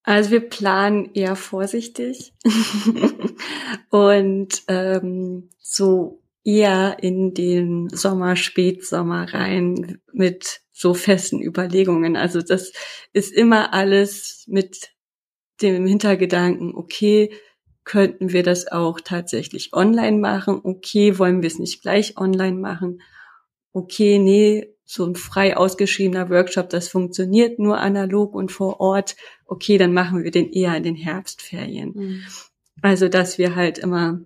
Also 0.05 0.31
wir 0.31 0.41
planen 0.41 1.11
eher 1.15 1.37
vorsichtig 1.37 2.35
und 3.91 4.63
ähm, 4.69 5.49
so 5.61 6.23
eher 6.45 6.97
in 7.01 7.35
den 7.35 7.89
Sommer, 7.91 8.35
Spätsommer 8.35 9.33
rein 9.33 10.01
mit 10.13 10.61
so 10.73 10.95
festen 10.95 11.41
Überlegungen. 11.41 12.17
Also 12.17 12.43
das 12.43 12.73
ist 13.13 13.33
immer 13.33 13.73
alles 13.73 14.45
mit 14.49 14.91
dem 15.61 15.87
Hintergedanken, 15.87 16.75
okay, 16.75 17.31
könnten 17.85 18.33
wir 18.33 18.43
das 18.43 18.71
auch 18.71 19.01
tatsächlich 19.01 19.73
online 19.73 20.19
machen? 20.19 20.61
Okay, 20.63 21.19
wollen 21.19 21.43
wir 21.43 21.49
es 21.49 21.59
nicht 21.59 21.83
gleich 21.83 22.17
online 22.17 22.59
machen? 22.59 23.03
Okay, 23.73 24.19
nee, 24.19 24.72
so 24.85 25.07
ein 25.07 25.15
frei 25.15 25.57
ausgeschriebener 25.57 26.29
Workshop, 26.29 26.69
das 26.71 26.89
funktioniert 26.89 27.59
nur 27.59 27.79
analog 27.79 28.35
und 28.35 28.53
vor 28.53 28.81
Ort. 28.81 29.17
Okay, 29.47 29.79
dann 29.79 29.93
machen 29.93 30.23
wir 30.25 30.31
den 30.31 30.51
eher 30.53 30.77
in 30.77 30.83
den 30.83 30.97
Herbstferien. 30.97 31.93
Mhm. 31.95 32.23
Also, 32.83 33.09
dass 33.09 33.39
wir 33.39 33.55
halt 33.55 33.79
immer 33.79 34.21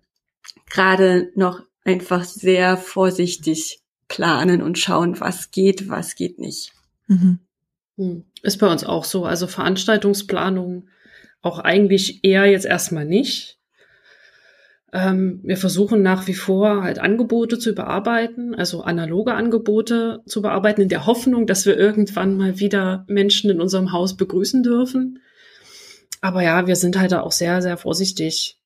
gerade 0.68 1.30
noch 1.34 1.62
einfach 1.84 2.24
sehr 2.24 2.76
vorsichtig 2.76 3.80
planen 4.08 4.62
und 4.62 4.78
schauen, 4.78 5.20
was 5.20 5.50
geht, 5.50 5.88
was 5.88 6.14
geht 6.14 6.38
nicht. 6.38 6.72
Mhm. 7.06 7.38
Hm. 7.96 8.24
Ist 8.42 8.58
bei 8.58 8.70
uns 8.70 8.84
auch 8.84 9.04
so. 9.04 9.24
Also 9.24 9.46
Veranstaltungsplanung 9.46 10.88
auch 11.42 11.58
eigentlich 11.58 12.24
eher 12.24 12.46
jetzt 12.46 12.66
erstmal 12.66 13.04
nicht. 13.04 13.55
Ähm, 14.96 15.40
wir 15.42 15.58
versuchen 15.58 16.00
nach 16.00 16.26
wie 16.26 16.32
vor 16.32 16.82
halt 16.82 16.98
Angebote 16.98 17.58
zu 17.58 17.68
überarbeiten, 17.68 18.54
also 18.54 18.80
analoge 18.80 19.34
Angebote 19.34 20.22
zu 20.24 20.40
bearbeiten, 20.40 20.80
in 20.80 20.88
der 20.88 21.04
Hoffnung, 21.04 21.46
dass 21.46 21.66
wir 21.66 21.76
irgendwann 21.76 22.38
mal 22.38 22.58
wieder 22.60 23.04
Menschen 23.06 23.50
in 23.50 23.60
unserem 23.60 23.92
Haus 23.92 24.16
begrüßen 24.16 24.62
dürfen. 24.62 25.20
Aber 26.22 26.42
ja, 26.42 26.66
wir 26.66 26.76
sind 26.76 26.98
halt 26.98 27.12
da 27.12 27.20
auch 27.20 27.32
sehr, 27.32 27.60
sehr 27.60 27.76
vorsichtig, 27.76 28.58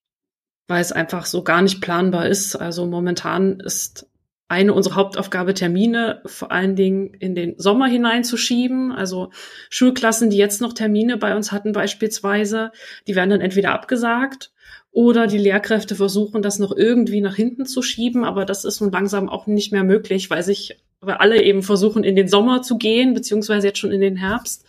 weil 0.69 0.81
es 0.81 0.93
einfach 0.93 1.27
so 1.27 1.43
gar 1.43 1.63
nicht 1.63 1.81
planbar 1.81 2.29
ist. 2.29 2.55
Also 2.55 2.87
momentan 2.87 3.59
ist 3.59 4.07
eine 4.47 4.73
unserer 4.73 4.95
Hauptaufgabe, 4.95 5.53
Termine 5.55 6.23
vor 6.27 6.53
allen 6.53 6.77
Dingen 6.77 7.13
in 7.13 7.35
den 7.35 7.59
Sommer 7.59 7.89
hineinzuschieben. 7.89 8.93
Also 8.93 9.33
Schulklassen, 9.69 10.31
die 10.31 10.37
jetzt 10.37 10.61
noch 10.61 10.75
Termine 10.75 11.17
bei 11.17 11.35
uns 11.35 11.51
hatten 11.51 11.73
beispielsweise, 11.73 12.71
die 13.09 13.17
werden 13.17 13.31
dann 13.31 13.41
entweder 13.41 13.73
abgesagt 13.73 14.53
oder 14.93 15.27
die 15.27 15.39
Lehrkräfte 15.39 15.95
versuchen, 15.95 16.43
das 16.43 16.59
noch 16.59 16.77
irgendwie 16.77 17.21
nach 17.21 17.37
hinten 17.37 17.67
zu 17.67 17.83
schieben. 17.83 18.25
Aber 18.25 18.45
das 18.45 18.65
ist 18.65 18.81
nun 18.81 18.91
langsam 18.91 19.29
auch 19.29 19.47
nicht 19.47 19.73
mehr 19.73 19.85
möglich, 19.85 20.31
weil 20.31 20.43
sich, 20.43 20.81
weil 21.01 21.17
alle 21.17 21.43
eben 21.43 21.63
versuchen, 21.63 22.03
in 22.05 22.17
den 22.17 22.29
Sommer 22.29 22.63
zu 22.63 22.77
gehen, 22.77 23.15
beziehungsweise 23.15 23.69
jetzt 23.69 23.79
schon 23.79 23.93
in 23.93 24.01
den 24.01 24.17
Herbst. 24.17 24.65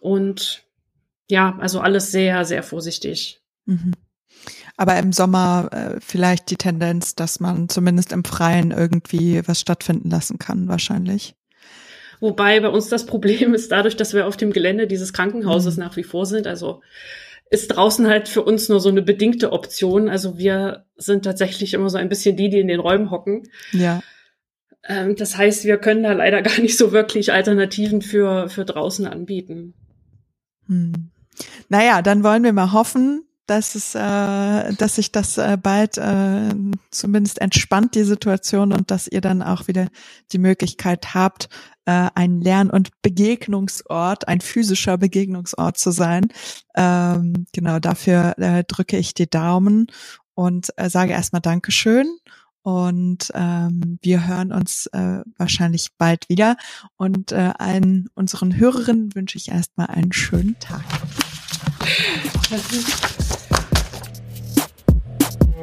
Und 0.00 0.64
ja, 1.28 1.56
also 1.60 1.80
alles 1.80 2.12
sehr, 2.12 2.44
sehr 2.44 2.62
vorsichtig. 2.62 3.40
Mhm. 3.66 3.92
Aber 4.76 4.98
im 4.98 5.12
Sommer 5.12 5.68
äh, 5.72 6.00
vielleicht 6.00 6.50
die 6.50 6.56
Tendenz, 6.56 7.14
dass 7.14 7.40
man 7.40 7.68
zumindest 7.68 8.12
im 8.12 8.24
Freien 8.24 8.70
irgendwie 8.70 9.42
was 9.46 9.60
stattfinden 9.60 10.10
lassen 10.10 10.38
kann, 10.38 10.68
wahrscheinlich. 10.68 11.34
Wobei 12.20 12.60
bei 12.60 12.68
uns 12.68 12.88
das 12.88 13.06
Problem 13.06 13.54
ist, 13.54 13.72
dadurch, 13.72 13.96
dass 13.96 14.14
wir 14.14 14.26
auf 14.26 14.36
dem 14.36 14.52
Gelände 14.52 14.86
dieses 14.86 15.12
Krankenhauses 15.12 15.76
mhm. 15.76 15.84
nach 15.84 15.96
wie 15.96 16.04
vor 16.04 16.26
sind, 16.26 16.46
also 16.46 16.82
ist 17.50 17.68
draußen 17.68 18.08
halt 18.08 18.28
für 18.28 18.42
uns 18.42 18.68
nur 18.68 18.80
so 18.80 18.88
eine 18.88 19.02
bedingte 19.02 19.52
Option. 19.52 20.08
Also 20.08 20.38
wir 20.38 20.86
sind 20.96 21.24
tatsächlich 21.24 21.74
immer 21.74 21.90
so 21.90 21.98
ein 21.98 22.08
bisschen 22.08 22.36
die, 22.36 22.48
die 22.48 22.60
in 22.60 22.68
den 22.68 22.80
Räumen 22.80 23.10
hocken. 23.10 23.44
Ja. 23.72 24.02
Ähm, 24.84 25.16
das 25.16 25.36
heißt, 25.36 25.64
wir 25.64 25.78
können 25.78 26.02
da 26.02 26.12
leider 26.12 26.42
gar 26.42 26.60
nicht 26.60 26.76
so 26.76 26.92
wirklich 26.92 27.32
Alternativen 27.32 28.02
für, 28.02 28.48
für 28.48 28.64
draußen 28.64 29.06
anbieten. 29.06 29.74
Hm. 30.66 31.10
Naja, 31.68 32.02
dann 32.02 32.24
wollen 32.24 32.42
wir 32.42 32.52
mal 32.52 32.72
hoffen, 32.72 33.25
dass 33.46 33.74
es, 33.74 33.94
äh, 33.94 34.74
dass 34.74 34.96
sich 34.96 35.12
das 35.12 35.38
äh, 35.38 35.56
bald 35.60 35.98
äh, 35.98 36.54
zumindest 36.90 37.40
entspannt 37.40 37.94
die 37.94 38.04
Situation 38.04 38.72
und 38.72 38.90
dass 38.90 39.06
ihr 39.06 39.20
dann 39.20 39.42
auch 39.42 39.68
wieder 39.68 39.88
die 40.32 40.38
Möglichkeit 40.38 41.14
habt, 41.14 41.48
äh, 41.84 42.10
ein 42.14 42.40
Lern- 42.40 42.70
und 42.70 42.90
Begegnungsort, 43.02 44.28
ein 44.28 44.40
physischer 44.40 44.98
Begegnungsort 44.98 45.78
zu 45.78 45.92
sein. 45.92 46.28
Ähm, 46.74 47.46
genau 47.52 47.78
dafür 47.78 48.34
äh, 48.38 48.64
drücke 48.64 48.98
ich 48.98 49.14
die 49.14 49.30
Daumen 49.30 49.86
und 50.34 50.70
äh, 50.76 50.90
sage 50.90 51.12
erstmal 51.12 51.42
Dankeschön. 51.42 52.06
Und 52.62 53.30
ähm, 53.34 54.00
wir 54.02 54.26
hören 54.26 54.50
uns 54.50 54.88
äh, 54.88 55.20
wahrscheinlich 55.38 55.90
bald 55.98 56.28
wieder. 56.28 56.56
Und 56.96 57.30
äh, 57.30 57.52
allen 57.56 58.08
unseren 58.14 58.56
Hörerinnen 58.56 59.14
wünsche 59.14 59.38
ich 59.38 59.52
erstmal 59.52 59.86
einen 59.86 60.12
schönen 60.12 60.58
Tag. 60.58 60.82